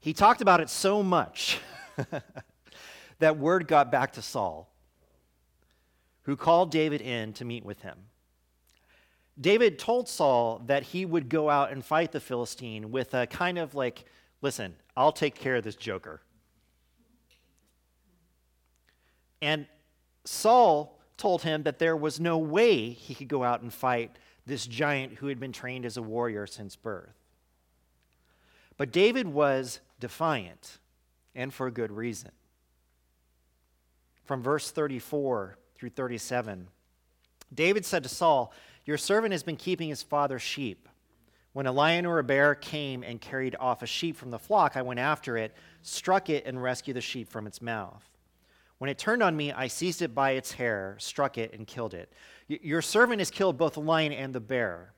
He 0.00 0.12
talked 0.12 0.42
about 0.42 0.60
it 0.60 0.68
so 0.68 1.02
much 1.02 1.58
that 3.18 3.38
word 3.38 3.68
got 3.68 3.90
back 3.90 4.12
to 4.12 4.22
Saul, 4.22 4.72
who 6.22 6.36
called 6.36 6.70
David 6.70 7.00
in 7.00 7.32
to 7.34 7.44
meet 7.44 7.64
with 7.64 7.82
him. 7.82 7.98
David 9.40 9.78
told 9.78 10.08
Saul 10.08 10.62
that 10.66 10.84
he 10.84 11.04
would 11.04 11.28
go 11.28 11.50
out 11.50 11.72
and 11.72 11.84
fight 11.84 12.12
the 12.12 12.20
Philistine 12.20 12.92
with 12.92 13.14
a 13.14 13.26
kind 13.26 13.58
of 13.58 13.74
like 13.74 14.04
Listen, 14.44 14.76
I'll 14.94 15.10
take 15.10 15.34
care 15.34 15.56
of 15.56 15.64
this 15.64 15.74
joker. 15.74 16.20
And 19.40 19.66
Saul 20.26 21.00
told 21.16 21.40
him 21.40 21.62
that 21.62 21.78
there 21.78 21.96
was 21.96 22.20
no 22.20 22.36
way 22.36 22.90
he 22.90 23.14
could 23.14 23.28
go 23.28 23.42
out 23.42 23.62
and 23.62 23.72
fight 23.72 24.18
this 24.44 24.66
giant 24.66 25.14
who 25.14 25.28
had 25.28 25.40
been 25.40 25.52
trained 25.52 25.86
as 25.86 25.96
a 25.96 26.02
warrior 26.02 26.46
since 26.46 26.76
birth. 26.76 27.16
But 28.76 28.92
David 28.92 29.26
was 29.28 29.80
defiant, 29.98 30.76
and 31.34 31.50
for 31.50 31.66
a 31.66 31.72
good 31.72 31.90
reason. 31.90 32.32
From 34.24 34.42
verse 34.42 34.70
34 34.70 35.58
through 35.74 35.90
37, 35.90 36.68
David 37.52 37.84
said 37.84 38.02
to 38.02 38.08
Saul, 38.08 38.52
Your 38.86 38.96
servant 38.96 39.32
has 39.32 39.42
been 39.42 39.56
keeping 39.56 39.90
his 39.90 40.02
father's 40.02 40.42
sheep. 40.42 40.88
When 41.52 41.66
a 41.66 41.72
lion 41.72 42.06
or 42.06 42.18
a 42.18 42.24
bear 42.24 42.54
came 42.54 43.02
and 43.02 43.20
carried 43.20 43.54
off 43.60 43.82
a 43.82 43.86
sheep 43.86 44.16
from 44.16 44.30
the 44.30 44.38
flock, 44.38 44.76
I 44.76 44.82
went 44.82 44.98
after 44.98 45.36
it, 45.36 45.54
struck 45.82 46.30
it, 46.30 46.46
and 46.46 46.60
rescued 46.60 46.96
the 46.96 47.00
sheep 47.00 47.28
from 47.28 47.46
its 47.46 47.62
mouth. 47.62 48.02
When 48.78 48.90
it 48.90 48.98
turned 48.98 49.22
on 49.22 49.36
me, 49.36 49.52
I 49.52 49.68
seized 49.68 50.02
it 50.02 50.14
by 50.14 50.32
its 50.32 50.52
hair, 50.52 50.96
struck 50.98 51.38
it, 51.38 51.52
and 51.52 51.66
killed 51.66 51.94
it. 51.94 52.12
Your 52.48 52.82
servant 52.82 53.20
has 53.20 53.30
killed 53.30 53.56
both 53.56 53.74
the 53.74 53.80
lion 53.80 54.12
and 54.12 54.34
the 54.34 54.40
bear. 54.40 54.93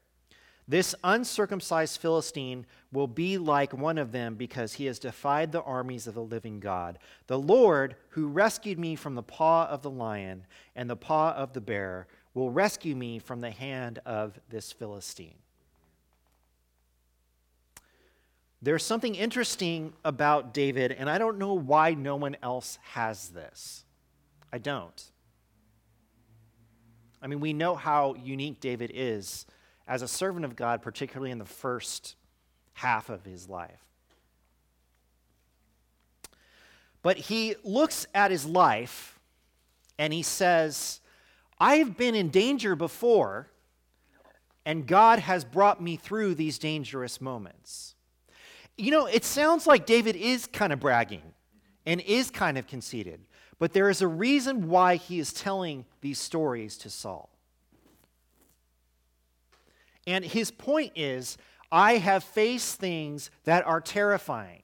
This 0.68 0.96
uncircumcised 1.04 2.00
Philistine 2.00 2.66
will 2.90 3.06
be 3.06 3.38
like 3.38 3.72
one 3.72 3.98
of 3.98 4.10
them 4.10 4.34
because 4.34 4.72
he 4.72 4.86
has 4.86 4.98
defied 4.98 5.52
the 5.52 5.62
armies 5.62 6.08
of 6.08 6.14
the 6.14 6.22
living 6.22 6.58
God. 6.58 6.98
The 7.28 7.38
Lord, 7.38 7.94
who 8.10 8.26
rescued 8.26 8.78
me 8.78 8.96
from 8.96 9.14
the 9.14 9.22
paw 9.22 9.66
of 9.66 9.82
the 9.82 9.90
lion 9.90 10.44
and 10.74 10.90
the 10.90 10.96
paw 10.96 11.32
of 11.32 11.52
the 11.52 11.60
bear, 11.60 12.08
will 12.34 12.50
rescue 12.50 12.96
me 12.96 13.20
from 13.20 13.40
the 13.40 13.50
hand 13.50 14.00
of 14.04 14.40
this 14.48 14.72
Philistine. 14.72 15.38
There's 18.60 18.84
something 18.84 19.14
interesting 19.14 19.92
about 20.04 20.52
David, 20.52 20.90
and 20.90 21.08
I 21.08 21.18
don't 21.18 21.38
know 21.38 21.54
why 21.54 21.94
no 21.94 22.16
one 22.16 22.36
else 22.42 22.78
has 22.94 23.28
this. 23.28 23.84
I 24.52 24.58
don't. 24.58 25.04
I 27.22 27.28
mean, 27.28 27.38
we 27.38 27.52
know 27.52 27.76
how 27.76 28.14
unique 28.14 28.60
David 28.60 28.90
is 28.92 29.46
as 29.86 30.02
a 30.02 30.08
servant 30.08 30.44
of 30.44 30.56
God, 30.56 30.82
particularly 30.82 31.30
in 31.30 31.38
the 31.38 31.44
first 31.44 32.16
half 32.74 33.08
of 33.08 33.24
his 33.24 33.48
life. 33.48 33.80
But 37.02 37.16
he 37.16 37.54
looks 37.62 38.06
at 38.14 38.30
his 38.30 38.44
life 38.44 39.18
and 39.98 40.12
he 40.12 40.22
says, 40.22 41.00
I 41.58 41.76
have 41.76 41.96
been 41.96 42.14
in 42.14 42.28
danger 42.28 42.74
before, 42.74 43.48
and 44.64 44.86
God 44.86 45.20
has 45.20 45.44
brought 45.44 45.80
me 45.80 45.96
through 45.96 46.34
these 46.34 46.58
dangerous 46.58 47.20
moments. 47.20 47.94
You 48.76 48.90
know, 48.90 49.06
it 49.06 49.24
sounds 49.24 49.66
like 49.66 49.86
David 49.86 50.16
is 50.16 50.46
kind 50.46 50.72
of 50.72 50.80
bragging 50.80 51.22
and 51.86 52.00
is 52.00 52.30
kind 52.30 52.58
of 52.58 52.66
conceited, 52.66 53.20
but 53.58 53.72
there 53.72 53.88
is 53.88 54.02
a 54.02 54.08
reason 54.08 54.68
why 54.68 54.96
he 54.96 55.18
is 55.18 55.32
telling 55.32 55.86
these 56.00 56.18
stories 56.18 56.76
to 56.78 56.90
Saul. 56.90 57.30
And 60.06 60.24
his 60.24 60.50
point 60.50 60.92
is 60.94 61.36
I 61.70 61.96
have 61.96 62.22
faced 62.22 62.78
things 62.78 63.30
that 63.44 63.66
are 63.66 63.80
terrifying, 63.80 64.62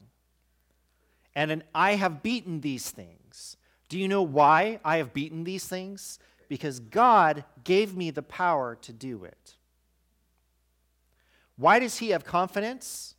and 1.34 1.64
I 1.74 1.94
have 1.94 2.22
beaten 2.22 2.60
these 2.60 2.90
things. 2.90 3.56
Do 3.88 3.98
you 3.98 4.08
know 4.08 4.22
why 4.22 4.80
I 4.84 4.98
have 4.98 5.12
beaten 5.12 5.44
these 5.44 5.66
things? 5.66 6.18
Because 6.48 6.80
God 6.80 7.44
gave 7.64 7.96
me 7.96 8.10
the 8.10 8.22
power 8.22 8.76
to 8.82 8.92
do 8.92 9.24
it. 9.24 9.56
Why 11.56 11.78
does 11.78 11.98
he 11.98 12.10
have 12.10 12.24
confidence? 12.24 13.14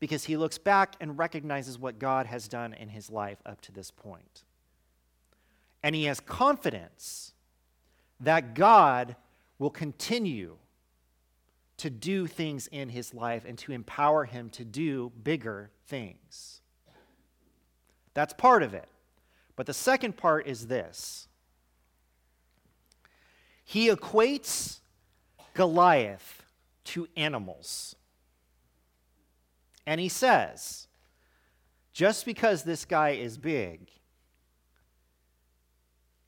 Because 0.00 0.24
he 0.24 0.36
looks 0.36 0.58
back 0.58 0.94
and 1.00 1.18
recognizes 1.18 1.78
what 1.78 1.98
God 1.98 2.26
has 2.26 2.46
done 2.46 2.72
in 2.74 2.88
his 2.88 3.10
life 3.10 3.38
up 3.44 3.60
to 3.62 3.72
this 3.72 3.90
point. 3.90 4.44
And 5.82 5.94
he 5.94 6.04
has 6.04 6.20
confidence 6.20 7.32
that 8.20 8.54
God 8.54 9.16
will 9.58 9.70
continue 9.70 10.56
to 11.78 11.90
do 11.90 12.26
things 12.26 12.66
in 12.66 12.88
his 12.88 13.14
life 13.14 13.44
and 13.46 13.56
to 13.58 13.72
empower 13.72 14.24
him 14.24 14.50
to 14.50 14.64
do 14.64 15.12
bigger 15.22 15.70
things. 15.86 16.60
That's 18.14 18.34
part 18.34 18.62
of 18.62 18.74
it. 18.74 18.88
But 19.56 19.66
the 19.66 19.74
second 19.74 20.16
part 20.16 20.46
is 20.46 20.66
this 20.66 21.28
he 23.64 23.88
equates 23.88 24.80
Goliath 25.54 26.44
to 26.84 27.08
animals. 27.16 27.94
And 29.86 30.00
he 30.00 30.08
says, 30.08 30.86
just 31.92 32.24
because 32.26 32.62
this 32.62 32.84
guy 32.84 33.10
is 33.10 33.38
big, 33.38 33.90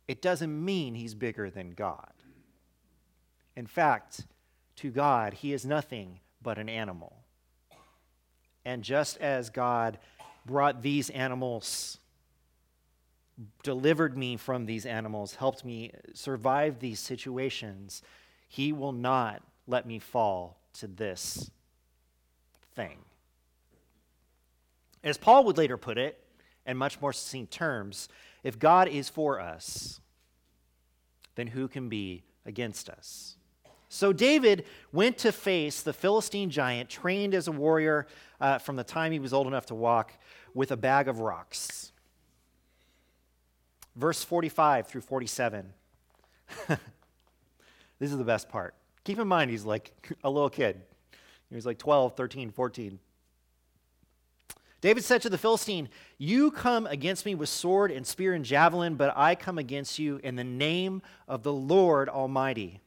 it 0.08 0.20
doesn't 0.20 0.64
mean 0.64 0.94
he's 0.94 1.14
bigger 1.14 1.50
than 1.50 1.70
God. 1.70 2.12
In 3.54 3.66
fact, 3.66 4.26
to 4.80 4.90
God, 4.90 5.34
he 5.34 5.52
is 5.52 5.66
nothing 5.66 6.20
but 6.42 6.58
an 6.58 6.68
animal. 6.68 7.16
And 8.64 8.82
just 8.82 9.18
as 9.18 9.50
God 9.50 9.98
brought 10.46 10.82
these 10.82 11.10
animals, 11.10 11.98
delivered 13.62 14.16
me 14.16 14.36
from 14.36 14.66
these 14.66 14.86
animals, 14.86 15.34
helped 15.34 15.64
me 15.64 15.92
survive 16.14 16.78
these 16.78 16.98
situations, 16.98 18.02
he 18.48 18.72
will 18.72 18.92
not 18.92 19.42
let 19.66 19.86
me 19.86 19.98
fall 19.98 20.58
to 20.74 20.86
this 20.86 21.50
thing. 22.74 22.98
As 25.04 25.18
Paul 25.18 25.44
would 25.44 25.58
later 25.58 25.76
put 25.76 25.98
it, 25.98 26.22
in 26.66 26.76
much 26.76 27.00
more 27.00 27.12
succinct 27.12 27.52
terms, 27.52 28.08
if 28.42 28.58
God 28.58 28.88
is 28.88 29.08
for 29.08 29.40
us, 29.40 30.00
then 31.34 31.48
who 31.48 31.68
can 31.68 31.88
be 31.88 32.22
against 32.46 32.88
us? 32.88 33.36
So 33.92 34.12
David 34.12 34.66
went 34.92 35.18
to 35.18 35.32
face 35.32 35.82
the 35.82 35.92
Philistine 35.92 36.48
giant, 36.48 36.88
trained 36.88 37.34
as 37.34 37.48
a 37.48 37.52
warrior 37.52 38.06
uh, 38.40 38.58
from 38.58 38.76
the 38.76 38.84
time 38.84 39.10
he 39.10 39.18
was 39.18 39.32
old 39.32 39.48
enough 39.48 39.66
to 39.66 39.74
walk, 39.74 40.12
with 40.54 40.70
a 40.70 40.76
bag 40.76 41.08
of 41.08 41.18
rocks. 41.18 41.90
Verse 43.96 44.22
45 44.22 44.86
through 44.86 45.00
47. 45.00 45.72
this 46.68 46.78
is 48.12 48.16
the 48.16 48.22
best 48.22 48.48
part. 48.48 48.76
Keep 49.02 49.18
in 49.18 49.26
mind, 49.26 49.50
he's 49.50 49.64
like 49.64 49.92
a 50.24 50.30
little 50.30 50.50
kid. 50.50 50.80
He 51.48 51.56
was 51.56 51.66
like 51.66 51.78
12, 51.78 52.16
13, 52.16 52.52
14. 52.52 53.00
David 54.80 55.02
said 55.02 55.20
to 55.22 55.28
the 55.28 55.36
Philistine, 55.36 55.88
You 56.16 56.52
come 56.52 56.86
against 56.86 57.26
me 57.26 57.34
with 57.34 57.48
sword 57.48 57.90
and 57.90 58.06
spear 58.06 58.34
and 58.34 58.44
javelin, 58.44 58.94
but 58.94 59.12
I 59.16 59.34
come 59.34 59.58
against 59.58 59.98
you 59.98 60.20
in 60.22 60.36
the 60.36 60.44
name 60.44 61.02
of 61.26 61.42
the 61.42 61.52
Lord 61.52 62.08
Almighty 62.08 62.80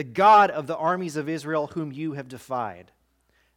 the 0.00 0.04
God 0.04 0.50
of 0.50 0.66
the 0.66 0.78
armies 0.78 1.18
of 1.18 1.28
Israel, 1.28 1.66
whom 1.74 1.92
you 1.92 2.14
have 2.14 2.26
defied. 2.26 2.90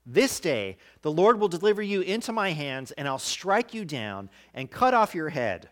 This 0.06 0.41
day 0.41 0.75
the 1.01 1.10
Lord 1.10 1.39
will 1.39 1.47
deliver 1.47 1.82
you 1.82 2.01
into 2.01 2.34
my 2.34 2.51
hands, 2.51 2.91
and 2.91 3.08
I'll 3.08 3.17
strike 3.17 3.73
you 3.73 3.86
down 3.86 4.29
and 4.53 4.69
cut 4.69 4.93
off 4.93 5.15
your 5.15 5.29
head. 5.29 5.69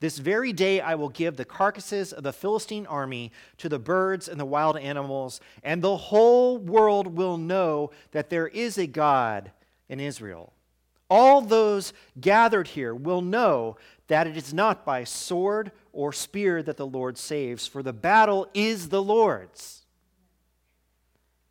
This 0.00 0.18
very 0.18 0.52
day 0.52 0.82
I 0.82 0.94
will 0.96 1.08
give 1.08 1.38
the 1.38 1.46
carcasses 1.46 2.12
of 2.12 2.22
the 2.22 2.34
Philistine 2.34 2.84
army 2.84 3.32
to 3.56 3.70
the 3.70 3.78
birds 3.78 4.28
and 4.28 4.38
the 4.38 4.44
wild 4.44 4.76
animals, 4.76 5.40
and 5.62 5.80
the 5.80 5.96
whole 5.96 6.58
world 6.58 7.16
will 7.16 7.38
know 7.38 7.90
that 8.10 8.28
there 8.28 8.48
is 8.48 8.76
a 8.76 8.86
God 8.86 9.52
in 9.88 10.00
Israel. 10.00 10.52
All 11.08 11.40
those 11.40 11.94
gathered 12.20 12.68
here 12.68 12.94
will 12.94 13.22
know 13.22 13.78
that 14.08 14.26
it 14.26 14.36
is 14.36 14.52
not 14.52 14.84
by 14.84 15.04
sword 15.04 15.72
or 15.94 16.12
spear 16.12 16.62
that 16.62 16.76
the 16.76 16.86
Lord 16.86 17.16
saves, 17.16 17.66
for 17.66 17.82
the 17.82 17.94
battle 17.94 18.50
is 18.52 18.90
the 18.90 19.02
Lord's 19.02 19.83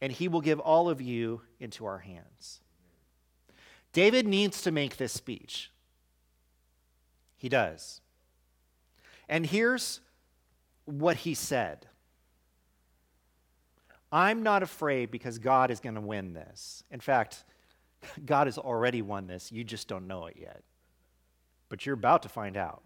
and 0.03 0.11
he 0.11 0.27
will 0.27 0.41
give 0.41 0.59
all 0.59 0.89
of 0.89 0.99
you 0.99 1.39
into 1.61 1.85
our 1.85 1.99
hands. 1.99 2.59
David 3.93 4.27
needs 4.27 4.61
to 4.63 4.69
make 4.69 4.97
this 4.97 5.13
speech. 5.13 5.71
He 7.37 7.47
does. 7.47 8.01
And 9.29 9.45
here's 9.45 10.01
what 10.83 11.15
he 11.15 11.33
said 11.33 11.87
I'm 14.11 14.43
not 14.43 14.61
afraid 14.61 15.09
because 15.09 15.39
God 15.39 15.71
is 15.71 15.79
going 15.79 15.95
to 15.95 16.01
win 16.01 16.33
this. 16.33 16.83
In 16.91 16.99
fact, 16.99 17.45
God 18.25 18.47
has 18.47 18.57
already 18.57 19.01
won 19.01 19.27
this. 19.27 19.53
You 19.53 19.63
just 19.63 19.87
don't 19.87 20.05
know 20.05 20.25
it 20.25 20.35
yet. 20.37 20.63
But 21.69 21.85
you're 21.85 21.95
about 21.95 22.23
to 22.23 22.29
find 22.29 22.57
out. 22.57 22.83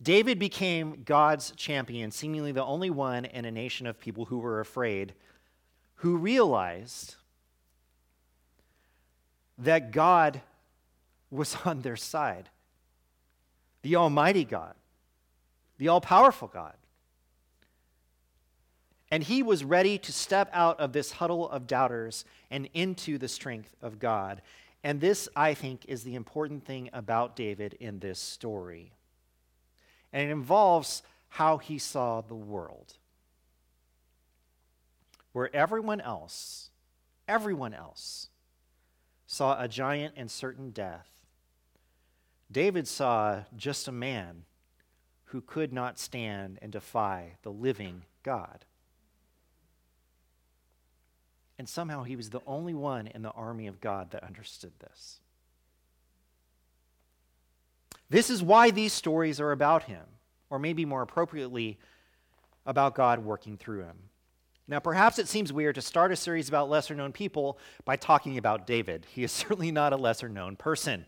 David 0.00 0.38
became 0.38 1.02
God's 1.04 1.50
champion, 1.52 2.10
seemingly 2.10 2.52
the 2.52 2.64
only 2.64 2.90
one 2.90 3.24
in 3.24 3.44
a 3.44 3.50
nation 3.50 3.86
of 3.86 3.98
people 3.98 4.26
who 4.26 4.38
were 4.38 4.60
afraid, 4.60 5.14
who 5.96 6.16
realized 6.16 7.16
that 9.58 9.90
God 9.90 10.40
was 11.30 11.56
on 11.64 11.80
their 11.80 11.96
side. 11.96 12.48
The 13.82 13.96
Almighty 13.96 14.44
God, 14.44 14.74
the 15.78 15.88
all 15.88 16.00
powerful 16.00 16.48
God. 16.48 16.74
And 19.10 19.22
he 19.22 19.42
was 19.42 19.64
ready 19.64 19.98
to 19.98 20.12
step 20.12 20.50
out 20.52 20.78
of 20.80 20.92
this 20.92 21.12
huddle 21.12 21.48
of 21.48 21.66
doubters 21.66 22.24
and 22.50 22.68
into 22.74 23.16
the 23.16 23.28
strength 23.28 23.74
of 23.80 23.98
God. 23.98 24.42
And 24.84 25.00
this, 25.00 25.28
I 25.34 25.54
think, 25.54 25.86
is 25.86 26.02
the 26.02 26.14
important 26.14 26.64
thing 26.66 26.90
about 26.92 27.34
David 27.34 27.74
in 27.80 28.00
this 28.00 28.18
story. 28.18 28.92
And 30.12 30.28
it 30.28 30.32
involves 30.32 31.02
how 31.28 31.58
he 31.58 31.78
saw 31.78 32.20
the 32.20 32.34
world. 32.34 32.94
Where 35.32 35.54
everyone 35.54 36.00
else, 36.00 36.70
everyone 37.26 37.74
else, 37.74 38.28
saw 39.26 39.60
a 39.60 39.68
giant 39.68 40.14
and 40.16 40.30
certain 40.30 40.70
death, 40.70 41.08
David 42.50 42.88
saw 42.88 43.42
just 43.56 43.86
a 43.86 43.92
man 43.92 44.44
who 45.24 45.42
could 45.42 45.72
not 45.72 45.98
stand 45.98 46.58
and 46.62 46.72
defy 46.72 47.36
the 47.42 47.52
living 47.52 48.04
God. 48.22 48.64
And 51.58 51.68
somehow 51.68 52.04
he 52.04 52.16
was 52.16 52.30
the 52.30 52.40
only 52.46 52.72
one 52.72 53.08
in 53.08 53.22
the 53.22 53.32
army 53.32 53.66
of 53.66 53.80
God 53.80 54.12
that 54.12 54.24
understood 54.24 54.72
this. 54.78 55.20
This 58.10 58.30
is 58.30 58.42
why 58.42 58.70
these 58.70 58.92
stories 58.92 59.40
are 59.40 59.52
about 59.52 59.84
him, 59.84 60.04
or 60.50 60.58
maybe 60.58 60.84
more 60.84 61.02
appropriately, 61.02 61.78
about 62.64 62.94
God 62.94 63.24
working 63.24 63.56
through 63.56 63.82
him. 63.82 63.96
Now, 64.66 64.80
perhaps 64.80 65.18
it 65.18 65.28
seems 65.28 65.52
weird 65.52 65.76
to 65.76 65.82
start 65.82 66.12
a 66.12 66.16
series 66.16 66.48
about 66.48 66.68
lesser 66.68 66.94
known 66.94 67.12
people 67.12 67.58
by 67.84 67.96
talking 67.96 68.36
about 68.36 68.66
David. 68.66 69.06
He 69.10 69.24
is 69.24 69.32
certainly 69.32 69.70
not 69.70 69.92
a 69.92 69.96
lesser 69.96 70.28
known 70.28 70.56
person. 70.56 71.06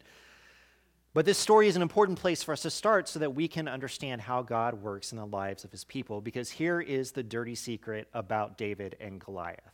But 1.13 1.27
this 1.27 1.39
story 1.39 1.67
is 1.67 1.77
an 1.77 1.83
important 1.83 2.21
place 2.21 2.43
for 2.43 2.53
us 2.53 2.63
to 2.63 2.71
start 2.71 3.09
so 3.09 3.19
that 3.19 3.35
we 3.35 3.49
can 3.49 3.67
understand 3.67 4.21
how 4.21 4.43
God 4.43 4.75
works 4.75 5.11
in 5.11 5.19
the 5.19 5.27
lives 5.27 5.65
of 5.65 5.73
his 5.73 5.85
people, 5.85 6.21
because 6.21 6.51
here 6.51 6.81
is 6.81 7.13
the 7.13 7.23
dirty 7.23 7.55
secret 7.55 8.09
about 8.15 8.57
David 8.57 8.97
and 9.01 9.21
Goliath 9.21 9.73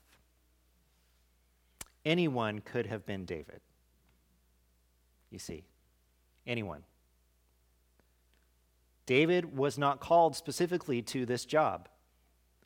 anyone 2.06 2.60
could 2.60 2.86
have 2.86 3.04
been 3.04 3.26
David. 3.26 3.60
You 5.30 5.40
see, 5.40 5.64
anyone. 6.46 6.84
David 9.06 9.56
was 9.56 9.78
not 9.78 10.00
called 10.00 10.36
specifically 10.36 11.00
to 11.02 11.24
this 11.24 11.44
job, 11.44 11.88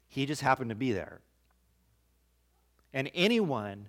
he 0.08 0.26
just 0.26 0.42
happened 0.42 0.70
to 0.70 0.74
be 0.74 0.92
there. 0.92 1.20
And 2.92 3.10
anyone 3.14 3.88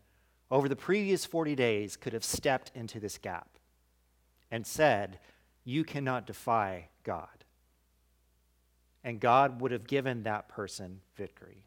over 0.52 0.70
the 0.70 0.76
previous 0.76 1.26
40 1.26 1.56
days 1.56 1.96
could 1.96 2.14
have 2.14 2.24
stepped 2.24 2.72
into 2.76 3.00
this 3.00 3.18
gap 3.18 3.58
and 4.52 4.68
said, 4.68 5.18
You 5.64 5.84
cannot 5.84 6.28
defy 6.28 6.90
God. 7.04 7.28
And 9.04 9.20
God 9.20 9.62
would 9.62 9.72
have 9.72 9.88
given 9.88 10.24
that 10.24 10.48
person 10.48 11.00
victory 11.16 11.66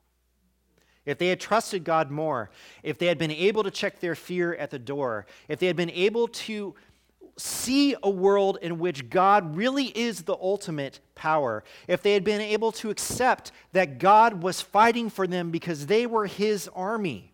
if 1.06 1.18
they 1.18 1.28
had 1.28 1.40
trusted 1.40 1.84
God 1.84 2.10
more, 2.10 2.50
if 2.82 2.98
they 2.98 3.06
had 3.06 3.18
been 3.18 3.30
able 3.30 3.62
to 3.62 3.70
check 3.70 4.00
their 4.00 4.14
fear 4.14 4.54
at 4.54 4.70
the 4.70 4.78
door, 4.78 5.26
if 5.48 5.58
they 5.58 5.66
had 5.66 5.76
been 5.76 5.90
able 5.90 6.28
to 6.28 6.74
see 7.36 7.96
a 8.02 8.10
world 8.10 8.58
in 8.62 8.78
which 8.78 9.10
God 9.10 9.56
really 9.56 9.86
is 9.86 10.22
the 10.22 10.36
ultimate 10.40 11.00
power, 11.14 11.64
if 11.88 12.02
they 12.02 12.14
had 12.14 12.24
been 12.24 12.40
able 12.40 12.72
to 12.72 12.90
accept 12.90 13.52
that 13.72 13.98
God 13.98 14.42
was 14.42 14.60
fighting 14.60 15.10
for 15.10 15.26
them 15.26 15.50
because 15.50 15.86
they 15.86 16.06
were 16.06 16.26
his 16.26 16.68
army, 16.74 17.32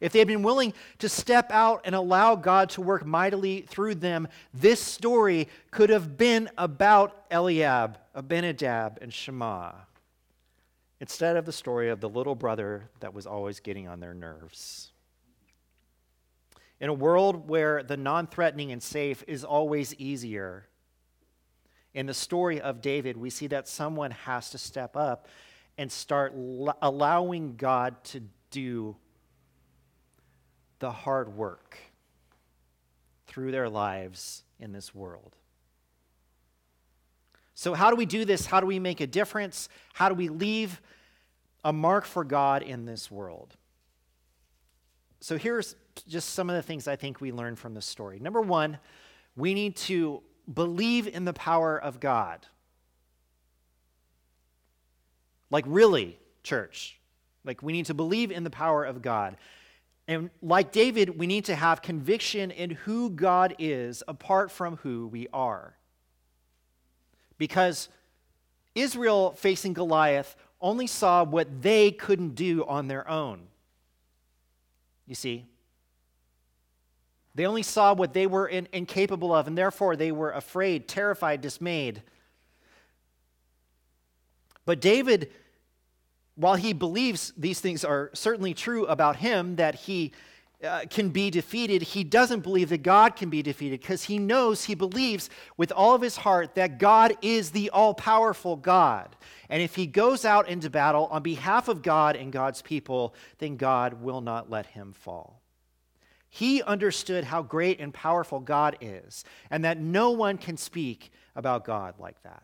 if 0.00 0.12
they 0.12 0.20
had 0.20 0.28
been 0.28 0.42
willing 0.42 0.72
to 0.98 1.08
step 1.08 1.50
out 1.50 1.82
and 1.84 1.94
allow 1.94 2.36
God 2.36 2.70
to 2.70 2.80
work 2.80 3.04
mightily 3.04 3.62
through 3.62 3.96
them, 3.96 4.28
this 4.54 4.80
story 4.80 5.48
could 5.70 5.90
have 5.90 6.16
been 6.16 6.48
about 6.56 7.24
Eliab, 7.30 7.98
Abinadab, 8.14 8.98
and 9.02 9.12
Shammah, 9.12 9.74
instead 11.00 11.36
of 11.36 11.46
the 11.46 11.52
story 11.52 11.90
of 11.90 12.00
the 12.00 12.08
little 12.08 12.34
brother 12.34 12.88
that 13.00 13.12
was 13.12 13.26
always 13.26 13.60
getting 13.60 13.88
on 13.88 14.00
their 14.00 14.14
nerves. 14.14 14.92
In 16.80 16.88
a 16.88 16.94
world 16.94 17.48
where 17.48 17.82
the 17.82 17.96
non 17.96 18.26
threatening 18.26 18.72
and 18.72 18.82
safe 18.82 19.24
is 19.26 19.44
always 19.44 19.94
easier, 19.94 20.68
in 21.94 22.06
the 22.06 22.14
story 22.14 22.60
of 22.60 22.80
David, 22.80 23.16
we 23.16 23.30
see 23.30 23.48
that 23.48 23.66
someone 23.66 24.12
has 24.12 24.50
to 24.50 24.58
step 24.58 24.96
up 24.96 25.26
and 25.76 25.90
start 25.90 26.34
allowing 26.82 27.56
God 27.56 28.02
to 28.04 28.22
do 28.50 28.96
the 30.78 30.90
hard 30.90 31.34
work 31.36 31.76
through 33.26 33.50
their 33.52 33.68
lives 33.68 34.44
in 34.60 34.72
this 34.72 34.94
world. 34.94 35.34
So, 37.54 37.74
how 37.74 37.90
do 37.90 37.96
we 37.96 38.06
do 38.06 38.24
this? 38.24 38.46
How 38.46 38.60
do 38.60 38.66
we 38.66 38.78
make 38.78 39.00
a 39.00 39.06
difference? 39.06 39.68
How 39.92 40.08
do 40.08 40.14
we 40.14 40.28
leave 40.28 40.80
a 41.64 41.72
mark 41.72 42.04
for 42.04 42.22
God 42.22 42.62
in 42.62 42.84
this 42.84 43.10
world? 43.10 43.56
So, 45.20 45.36
here's 45.36 45.74
just 46.06 46.30
some 46.30 46.48
of 46.48 46.56
the 46.56 46.62
things 46.62 46.86
I 46.86 46.96
think 46.96 47.20
we 47.20 47.32
learn 47.32 47.56
from 47.56 47.74
this 47.74 47.86
story. 47.86 48.18
Number 48.18 48.40
one, 48.40 48.78
we 49.36 49.54
need 49.54 49.76
to 49.76 50.22
believe 50.52 51.08
in 51.08 51.24
the 51.24 51.32
power 51.32 51.76
of 51.76 52.00
God. 52.00 52.46
Like, 55.50 55.64
really, 55.66 56.18
church. 56.42 56.98
Like, 57.44 57.62
we 57.62 57.72
need 57.72 57.86
to 57.86 57.94
believe 57.94 58.30
in 58.30 58.44
the 58.44 58.50
power 58.50 58.84
of 58.84 59.02
God. 59.02 59.36
And 60.08 60.30
like 60.40 60.72
David, 60.72 61.18
we 61.18 61.26
need 61.26 61.44
to 61.44 61.54
have 61.54 61.82
conviction 61.82 62.50
in 62.50 62.70
who 62.70 63.10
God 63.10 63.54
is 63.58 64.02
apart 64.08 64.50
from 64.50 64.78
who 64.78 65.06
we 65.06 65.28
are. 65.34 65.74
Because 67.36 67.90
Israel 68.74 69.32
facing 69.32 69.74
Goliath 69.74 70.34
only 70.62 70.86
saw 70.86 71.24
what 71.24 71.62
they 71.62 71.90
couldn't 71.90 72.34
do 72.34 72.64
on 72.66 72.88
their 72.88 73.08
own. 73.08 73.48
You 75.08 75.14
see? 75.14 75.46
They 77.34 77.46
only 77.46 77.62
saw 77.62 77.94
what 77.94 78.12
they 78.12 78.26
were 78.26 78.46
in, 78.46 78.68
incapable 78.72 79.34
of, 79.34 79.46
and 79.46 79.56
therefore 79.56 79.96
they 79.96 80.12
were 80.12 80.30
afraid, 80.30 80.86
terrified, 80.86 81.40
dismayed. 81.40 82.02
But 84.66 84.80
David, 84.80 85.30
while 86.34 86.56
he 86.56 86.74
believes 86.74 87.32
these 87.36 87.58
things 87.60 87.84
are 87.84 88.10
certainly 88.12 88.52
true 88.52 88.84
about 88.86 89.16
him, 89.16 89.56
that 89.56 89.76
he 89.76 90.12
uh, 90.62 90.80
can 90.90 91.10
be 91.10 91.30
defeated, 91.30 91.82
he 91.82 92.02
doesn't 92.02 92.40
believe 92.40 92.68
that 92.70 92.82
God 92.82 93.14
can 93.14 93.30
be 93.30 93.42
defeated 93.42 93.80
because 93.80 94.04
he 94.04 94.18
knows, 94.18 94.64
he 94.64 94.74
believes 94.74 95.30
with 95.56 95.70
all 95.70 95.94
of 95.94 96.02
his 96.02 96.16
heart 96.16 96.56
that 96.56 96.78
God 96.78 97.16
is 97.22 97.50
the 97.50 97.70
all 97.70 97.94
powerful 97.94 98.56
God. 98.56 99.14
And 99.48 99.62
if 99.62 99.76
he 99.76 99.86
goes 99.86 100.24
out 100.24 100.48
into 100.48 100.68
battle 100.68 101.06
on 101.06 101.22
behalf 101.22 101.68
of 101.68 101.82
God 101.82 102.16
and 102.16 102.32
God's 102.32 102.60
people, 102.60 103.14
then 103.38 103.56
God 103.56 104.02
will 104.02 104.20
not 104.20 104.50
let 104.50 104.66
him 104.66 104.92
fall. 104.92 105.40
He 106.28 106.62
understood 106.62 107.24
how 107.24 107.42
great 107.42 107.80
and 107.80 107.94
powerful 107.94 108.40
God 108.40 108.76
is, 108.80 109.24
and 109.50 109.64
that 109.64 109.80
no 109.80 110.10
one 110.10 110.38
can 110.38 110.56
speak 110.56 111.10
about 111.34 111.64
God 111.64 111.94
like 111.98 112.22
that. 112.24 112.42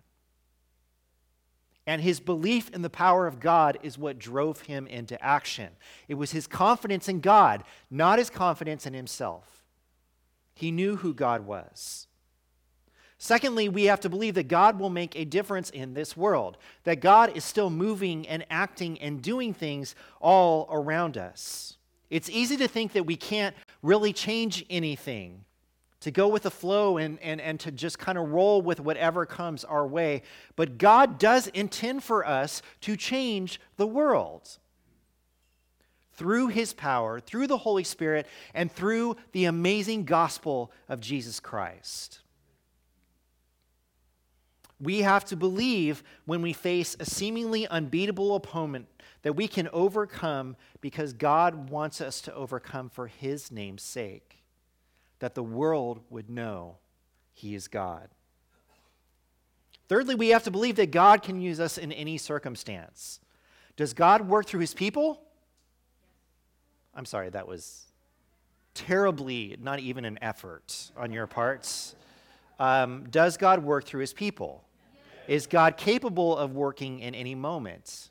And 1.86 2.00
his 2.00 2.18
belief 2.18 2.70
in 2.70 2.82
the 2.82 2.90
power 2.90 3.26
of 3.26 3.40
God 3.40 3.78
is 3.82 3.98
what 3.98 4.18
drove 4.18 4.62
him 4.62 4.86
into 4.86 5.22
action. 5.22 5.70
It 6.08 6.14
was 6.14 6.30
his 6.30 6.46
confidence 6.46 7.08
in 7.08 7.20
God, 7.20 7.62
not 7.90 8.18
his 8.18 8.30
confidence 8.30 8.86
in 8.86 8.94
himself. 8.94 9.64
He 10.54 10.70
knew 10.70 10.96
who 10.96 11.12
God 11.12 11.44
was. 11.46 12.06
Secondly, 13.18 13.68
we 13.68 13.84
have 13.84 14.00
to 14.00 14.08
believe 14.08 14.34
that 14.34 14.48
God 14.48 14.78
will 14.78 14.90
make 14.90 15.16
a 15.16 15.24
difference 15.24 15.70
in 15.70 15.94
this 15.94 16.16
world, 16.16 16.58
that 16.84 17.00
God 17.00 17.36
is 17.36 17.44
still 17.44 17.70
moving 17.70 18.26
and 18.28 18.44
acting 18.50 19.00
and 19.00 19.22
doing 19.22 19.54
things 19.54 19.94
all 20.20 20.68
around 20.70 21.16
us. 21.16 21.76
It's 22.10 22.30
easy 22.30 22.56
to 22.58 22.68
think 22.68 22.92
that 22.92 23.06
we 23.06 23.16
can't 23.16 23.56
really 23.82 24.12
change 24.12 24.64
anything 24.68 25.44
to 26.04 26.10
go 26.10 26.28
with 26.28 26.42
the 26.42 26.50
flow 26.50 26.98
and, 26.98 27.18
and, 27.20 27.40
and 27.40 27.58
to 27.58 27.72
just 27.72 27.98
kind 27.98 28.18
of 28.18 28.30
roll 28.30 28.60
with 28.60 28.78
whatever 28.78 29.24
comes 29.24 29.64
our 29.64 29.86
way. 29.86 30.20
But 30.54 30.76
God 30.76 31.18
does 31.18 31.46
intend 31.46 32.04
for 32.04 32.26
us 32.26 32.60
to 32.82 32.94
change 32.94 33.58
the 33.78 33.86
world 33.86 34.58
through 36.12 36.48
his 36.48 36.74
power, 36.74 37.20
through 37.20 37.46
the 37.46 37.56
Holy 37.56 37.84
Spirit, 37.84 38.26
and 38.52 38.70
through 38.70 39.16
the 39.32 39.46
amazing 39.46 40.04
gospel 40.04 40.70
of 40.90 41.00
Jesus 41.00 41.40
Christ. 41.40 42.20
We 44.78 44.98
have 44.98 45.24
to 45.26 45.36
believe 45.36 46.02
when 46.26 46.42
we 46.42 46.52
face 46.52 46.94
a 47.00 47.06
seemingly 47.06 47.66
unbeatable 47.66 48.34
opponent 48.34 48.88
that 49.22 49.32
we 49.32 49.48
can 49.48 49.70
overcome 49.72 50.56
because 50.82 51.14
God 51.14 51.70
wants 51.70 52.02
us 52.02 52.20
to 52.20 52.34
overcome 52.34 52.90
for 52.90 53.06
his 53.06 53.50
name's 53.50 53.82
sake 53.82 54.43
that 55.24 55.34
the 55.34 55.42
world 55.42 56.00
would 56.10 56.28
know 56.28 56.76
he 57.32 57.54
is 57.54 57.66
God. 57.66 58.10
Thirdly, 59.88 60.14
we 60.14 60.28
have 60.28 60.42
to 60.42 60.50
believe 60.50 60.76
that 60.76 60.90
God 60.90 61.22
can 61.22 61.40
use 61.40 61.60
us 61.60 61.78
in 61.78 61.92
any 61.92 62.18
circumstance. 62.18 63.20
Does 63.74 63.94
God 63.94 64.28
work 64.28 64.44
through 64.44 64.60
his 64.60 64.74
people? 64.74 65.22
I'm 66.94 67.06
sorry, 67.06 67.30
that 67.30 67.48
was 67.48 67.86
terribly 68.74 69.56
not 69.62 69.80
even 69.80 70.04
an 70.04 70.18
effort 70.20 70.90
on 70.94 71.10
your 71.10 71.26
parts. 71.26 71.96
Um, 72.60 73.06
does 73.10 73.38
God 73.38 73.64
work 73.64 73.86
through 73.86 74.02
his 74.02 74.12
people? 74.12 74.62
Is 75.26 75.46
God 75.46 75.78
capable 75.78 76.36
of 76.36 76.52
working 76.54 76.98
in 76.98 77.14
any 77.14 77.34
moment? 77.34 78.10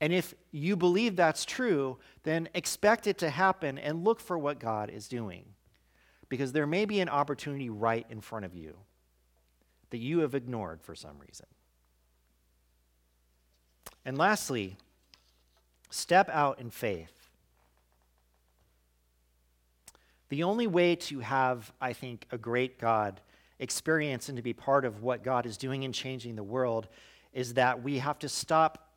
And 0.00 0.12
if 0.12 0.36
you 0.52 0.76
believe 0.76 1.16
that's 1.16 1.44
true, 1.44 1.98
then 2.22 2.48
expect 2.54 3.08
it 3.08 3.18
to 3.18 3.28
happen 3.28 3.76
and 3.76 4.04
look 4.04 4.20
for 4.20 4.38
what 4.38 4.60
God 4.60 4.88
is 4.88 5.08
doing. 5.08 5.46
Because 6.30 6.52
there 6.52 6.66
may 6.66 6.86
be 6.86 7.00
an 7.00 7.10
opportunity 7.10 7.68
right 7.68 8.06
in 8.08 8.22
front 8.22 8.46
of 8.46 8.54
you 8.54 8.78
that 9.90 9.98
you 9.98 10.20
have 10.20 10.34
ignored 10.34 10.80
for 10.80 10.94
some 10.94 11.18
reason. 11.18 11.46
And 14.06 14.16
lastly, 14.16 14.78
step 15.90 16.30
out 16.30 16.58
in 16.58 16.70
faith. 16.70 17.28
The 20.30 20.44
only 20.44 20.68
way 20.68 20.94
to 20.96 21.20
have, 21.20 21.72
I 21.80 21.92
think, 21.92 22.26
a 22.30 22.38
great 22.38 22.78
God 22.78 23.20
experience 23.58 24.28
and 24.28 24.36
to 24.36 24.42
be 24.42 24.52
part 24.52 24.84
of 24.84 25.02
what 25.02 25.22
God 25.22 25.44
is 25.44 25.56
doing 25.56 25.82
in 25.82 25.92
changing 25.92 26.36
the 26.36 26.42
world 26.42 26.88
is 27.32 27.54
that 27.54 27.82
we 27.82 27.98
have 27.98 28.18
to 28.20 28.28
stop 28.28 28.88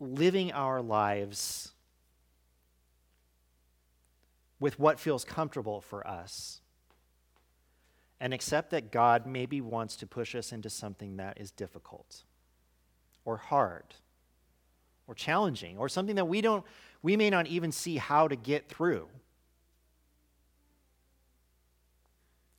living 0.00 0.52
our 0.52 0.82
lives 0.82 1.72
with 4.58 4.78
what 4.78 4.98
feels 4.98 5.24
comfortable 5.24 5.80
for 5.80 6.06
us 6.06 6.60
and 8.20 8.32
accept 8.32 8.70
that 8.70 8.90
God 8.90 9.26
maybe 9.26 9.60
wants 9.60 9.96
to 9.96 10.06
push 10.06 10.34
us 10.34 10.52
into 10.52 10.70
something 10.70 11.16
that 11.16 11.38
is 11.38 11.50
difficult 11.50 12.22
or 13.24 13.36
hard 13.36 13.94
or 15.06 15.14
challenging 15.14 15.76
or 15.76 15.88
something 15.88 16.16
that 16.16 16.26
we 16.26 16.40
don't 16.40 16.64
we 17.02 17.16
may 17.16 17.30
not 17.30 17.46
even 17.46 17.70
see 17.70 17.98
how 17.98 18.26
to 18.26 18.34
get 18.34 18.68
through. 18.68 19.08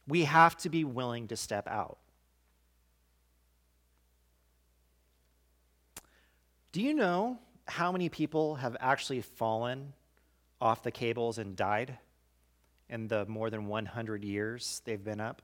We 0.08 0.24
have 0.24 0.56
to 0.58 0.70
be 0.70 0.86
willing 0.86 1.28
to 1.28 1.36
step 1.36 1.68
out. 1.68 1.98
Do 6.72 6.82
you 6.82 6.94
know 6.94 7.40
how 7.68 7.92
many 7.92 8.08
people 8.08 8.56
have 8.56 8.78
actually 8.80 9.22
fallen 9.22 9.92
off 10.60 10.84
the 10.84 10.92
cables 10.92 11.38
and 11.38 11.56
died 11.56 11.98
in 12.90 13.08
the 13.08 13.26
more 13.26 13.50
than 13.50 13.68
100 13.68 14.24
years 14.24 14.82
they've 14.86 15.04
been 15.04 15.20
up? 15.20 15.42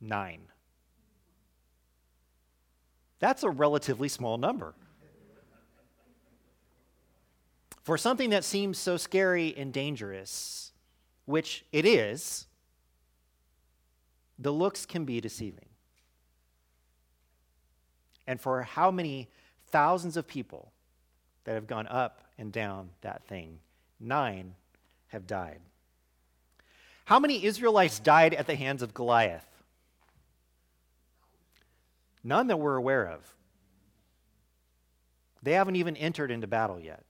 Nine. 0.00 0.42
That's 3.18 3.42
a 3.42 3.50
relatively 3.50 4.08
small 4.08 4.36
number. 4.36 4.74
For 7.82 7.96
something 7.96 8.30
that 8.30 8.44
seems 8.44 8.78
so 8.78 8.96
scary 8.96 9.54
and 9.56 9.72
dangerous, 9.72 10.72
which 11.24 11.64
it 11.72 11.86
is, 11.86 12.46
the 14.38 14.52
looks 14.52 14.84
can 14.84 15.04
be 15.04 15.20
deceiving 15.20 15.68
and 18.26 18.40
for 18.40 18.62
how 18.62 18.90
many 18.90 19.28
thousands 19.68 20.16
of 20.16 20.26
people 20.26 20.72
that 21.44 21.54
have 21.54 21.66
gone 21.66 21.86
up 21.86 22.22
and 22.38 22.52
down 22.52 22.90
that 23.00 23.24
thing. 23.26 23.58
Nine 23.98 24.54
have 25.08 25.26
died. 25.26 25.60
How 27.06 27.18
many 27.18 27.44
Israelites 27.44 27.98
died 27.98 28.34
at 28.34 28.46
the 28.46 28.56
hands 28.56 28.82
of 28.82 28.92
Goliath? 28.92 29.46
None 32.24 32.48
that 32.48 32.58
we're 32.58 32.76
aware 32.76 33.06
of. 33.08 33.20
They 35.42 35.52
haven't 35.52 35.76
even 35.76 35.96
entered 35.96 36.32
into 36.32 36.48
battle 36.48 36.80
yet. 36.80 37.04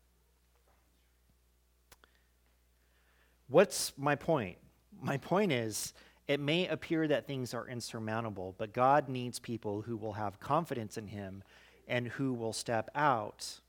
What's 3.49 3.93
my 3.97 4.15
point? 4.15 4.59
My 5.01 5.17
point 5.17 5.53
is 5.53 5.95
it 6.29 6.41
may 6.41 6.67
appear 6.67 7.09
that 7.09 7.27
things 7.27 7.55
are 7.55 7.67
insurmountable, 7.67 8.55
but 8.59 8.75
God 8.75 9.09
needs 9.09 9.39
people 9.39 9.83
who 9.83 9.97
will 9.97 10.15
have 10.15 10.41
confidence 10.41 10.99
in 10.99 11.07
Him 11.07 11.43
and 11.89 12.09
who 12.09 12.35
will 12.35 12.53
step 12.53 12.91
out 12.95 13.61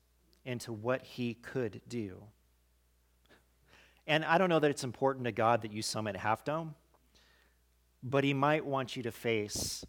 into 0.48 0.72
what 0.72 1.04
He 1.04 1.34
could 1.36 1.82
do. 1.88 2.24
And 4.08 4.24
I 4.24 4.38
don't 4.38 4.50
know 4.50 4.60
that 4.60 4.72
it's 4.72 4.86
important 4.86 5.26
to 5.26 5.34
God 5.34 5.62
that 5.62 5.74
you 5.74 5.82
summit 5.82 6.16
Half 6.16 6.46
Dome, 6.46 6.74
but 8.02 8.24
He 8.24 8.34
might 8.34 8.66
want 8.66 8.96
you 8.96 9.04
to 9.04 9.12
face 9.12 9.86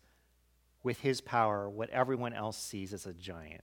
with 0.82 1.00
His 1.00 1.20
power 1.20 1.70
what 1.70 1.88
everyone 1.90 2.32
else 2.32 2.58
sees 2.58 2.92
as 2.92 3.06
a 3.06 3.14
giant. 3.14 3.62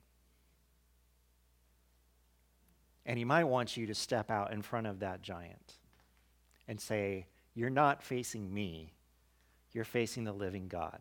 And 3.06 3.20
He 3.20 3.26
might 3.26 3.44
want 3.44 3.76
you 3.76 3.86
to 3.88 3.94
step 3.94 4.32
out 4.32 4.54
in 4.54 4.62
front 4.62 4.88
of 4.88 5.00
that 5.00 5.22
giant 5.22 5.74
and 6.68 6.80
say, 6.80 7.28
You're 7.54 7.70
not 7.70 8.02
facing 8.02 8.54
me, 8.54 8.94
you're 9.74 9.84
facing 9.84 10.24
the 10.24 10.32
living 10.32 10.70
God. 10.70 11.00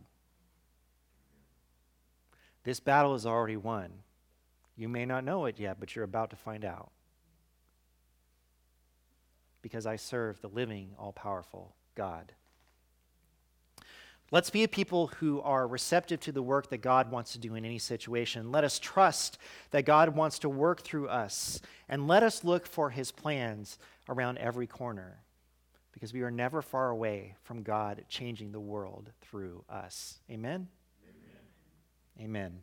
This 2.64 2.80
battle 2.80 3.14
is 3.14 3.26
already 3.26 3.57
won. 3.57 3.92
You 4.76 4.88
may 4.88 5.04
not 5.06 5.24
know 5.24 5.46
it 5.46 5.58
yet, 5.58 5.78
but 5.78 5.94
you're 5.94 6.04
about 6.04 6.30
to 6.30 6.37
find 6.37 6.64
out. 6.64 6.90
Because 9.62 9.87
I 9.87 9.96
serve 9.96 10.40
the 10.40 10.48
living, 10.48 10.90
all 10.98 11.12
powerful 11.12 11.74
God. 11.94 12.32
Let's 14.30 14.50
be 14.50 14.64
a 14.64 14.68
people 14.68 15.08
who 15.18 15.40
are 15.42 15.66
receptive 15.66 16.18
to 16.20 16.32
the 16.32 16.42
work 16.42 16.70
that 16.70 16.78
God 16.78 17.10
wants 17.10 17.32
to 17.34 17.38
do 17.38 17.54
in 17.54 17.64
any 17.64 17.78
situation. 17.78 18.50
Let 18.50 18.64
us 18.64 18.78
trust 18.78 19.38
that 19.70 19.84
God 19.84 20.16
wants 20.16 20.40
to 20.40 20.48
work 20.48 20.82
through 20.82 21.08
us, 21.08 21.60
and 21.88 22.08
let 22.08 22.22
us 22.22 22.42
look 22.42 22.66
for 22.66 22.90
his 22.90 23.12
plans 23.12 23.78
around 24.08 24.38
every 24.38 24.66
corner 24.66 25.20
because 25.92 26.12
we 26.12 26.22
are 26.22 26.30
never 26.30 26.60
far 26.60 26.90
away 26.90 27.37
from 27.44 27.62
God 27.62 28.04
changing 28.08 28.50
the 28.50 28.60
world 28.60 29.12
through 29.20 29.64
us. 29.70 30.18
Amen? 30.28 30.66
Amen. 32.18 32.24
Amen. 32.24 32.60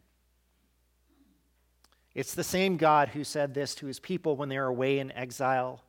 It's 2.14 2.34
the 2.34 2.44
same 2.44 2.78
God 2.78 3.10
who 3.10 3.24
said 3.24 3.54
this 3.54 3.74
to 3.76 3.86
his 3.86 4.00
people 4.00 4.36
when 4.36 4.50
they 4.50 4.60
were 4.60 4.66
away 4.66 5.00
in 5.00 5.12
exile. 5.14 5.82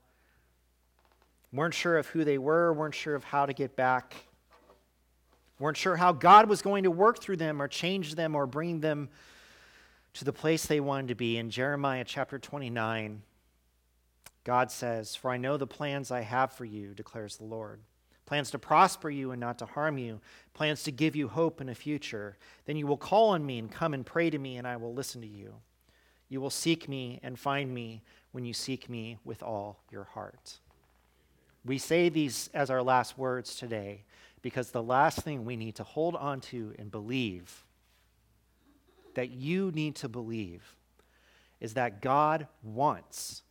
Weren't 1.52 1.74
sure 1.74 1.98
of 1.98 2.06
who 2.08 2.24
they 2.24 2.38
were, 2.38 2.72
weren't 2.72 2.94
sure 2.94 3.14
of 3.14 3.24
how 3.24 3.46
to 3.46 3.52
get 3.52 3.76
back, 3.76 4.14
weren't 5.58 5.76
sure 5.76 5.96
how 5.96 6.12
God 6.12 6.48
was 6.48 6.62
going 6.62 6.85
to 6.85 6.90
work 6.90 7.20
through 7.20 7.37
them 7.37 7.61
or 7.61 7.68
change 7.68 8.14
them 8.14 8.35
or 8.35 8.46
bring 8.46 8.80
them 8.80 9.11
to 10.14 10.24
the 10.24 10.32
place 10.32 10.66
they 10.66 10.80
wanted 10.80 11.08
to 11.08 11.14
be. 11.14 11.38
In 11.38 11.50
Jeremiah 11.50 12.04
chapter 12.04 12.38
29, 12.38 13.22
God 14.44 14.70
says, 14.70 15.14
For 15.14 15.30
I 15.30 15.37
know 15.37 15.56
the 15.56 15.66
plans 15.66 16.11
I 16.11 16.20
have 16.22 16.52
for 16.52 16.64
you, 16.64 16.94
declares 16.94 17.37
the 17.37 17.44
Lord. 17.44 17.80
Plans 18.24 18.50
to 18.52 18.58
prosper 18.58 19.11
you 19.11 19.32
and 19.32 19.40
not 19.40 19.58
to 19.58 19.66
harm 19.66 19.98
you, 19.98 20.20
plans 20.54 20.85
to 20.85 20.92
give 20.92 21.16
you 21.16 21.28
hope 21.28 21.61
in 21.61 21.68
a 21.68 21.74
future. 21.74 22.38
Then 22.64 22.76
you 22.76 22.87
will 22.87 22.96
call 22.96 23.30
on 23.30 23.44
me 23.44 23.58
and 23.58 23.70
come 23.70 23.92
and 23.92 24.06
pray 24.06 24.30
to 24.30 24.38
me, 24.38 24.56
and 24.56 24.66
I 24.66 24.76
will 24.76 24.94
listen 24.94 25.20
to 25.20 25.26
you. 25.26 25.54
You 26.32 26.40
will 26.40 26.48
seek 26.48 26.88
me 26.88 27.20
and 27.22 27.38
find 27.38 27.74
me 27.74 28.00
when 28.30 28.46
you 28.46 28.54
seek 28.54 28.88
me 28.88 29.18
with 29.22 29.42
all 29.42 29.82
your 29.90 30.04
heart. 30.04 30.60
We 31.62 31.76
say 31.76 32.08
these 32.08 32.48
as 32.54 32.70
our 32.70 32.82
last 32.82 33.18
words 33.18 33.54
today 33.54 34.04
because 34.40 34.70
the 34.70 34.82
last 34.82 35.18
thing 35.18 35.44
we 35.44 35.56
need 35.56 35.74
to 35.74 35.82
hold 35.82 36.16
on 36.16 36.40
to 36.40 36.72
and 36.78 36.90
believe, 36.90 37.66
that 39.12 39.28
you 39.28 39.72
need 39.72 39.94
to 39.96 40.08
believe, 40.08 40.74
is 41.60 41.74
that 41.74 42.00
God 42.00 42.46
wants 42.62 43.42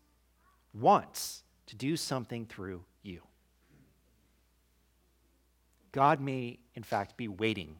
wants 0.73 1.43
to 1.67 1.75
do 1.75 1.95
something 1.95 2.47
through 2.47 2.83
you. 3.03 3.21
God 5.91 6.19
may, 6.19 6.57
in 6.73 6.81
fact, 6.81 7.15
be 7.15 7.27
waiting 7.27 7.75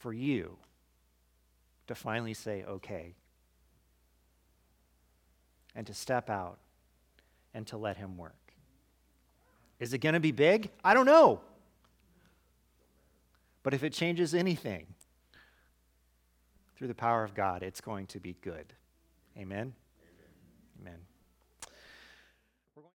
for 0.00 0.12
you 0.12 0.58
to 1.86 1.94
finally 1.94 2.34
say, 2.34 2.64
okay, 2.64 3.14
and 5.74 5.86
to 5.86 5.94
step 5.94 6.30
out 6.30 6.58
and 7.54 7.66
to 7.66 7.76
let 7.76 7.96
Him 7.96 8.16
work. 8.16 8.34
Is 9.78 9.92
it 9.92 9.98
going 9.98 10.14
to 10.14 10.20
be 10.20 10.32
big? 10.32 10.70
I 10.84 10.94
don't 10.94 11.06
know. 11.06 11.40
But 13.62 13.74
if 13.74 13.84
it 13.84 13.92
changes 13.92 14.34
anything 14.34 14.86
through 16.76 16.88
the 16.88 16.94
power 16.94 17.24
of 17.24 17.34
God, 17.34 17.62
it's 17.62 17.80
going 17.80 18.06
to 18.08 18.20
be 18.20 18.36
good. 18.40 18.72
Amen. 19.36 19.74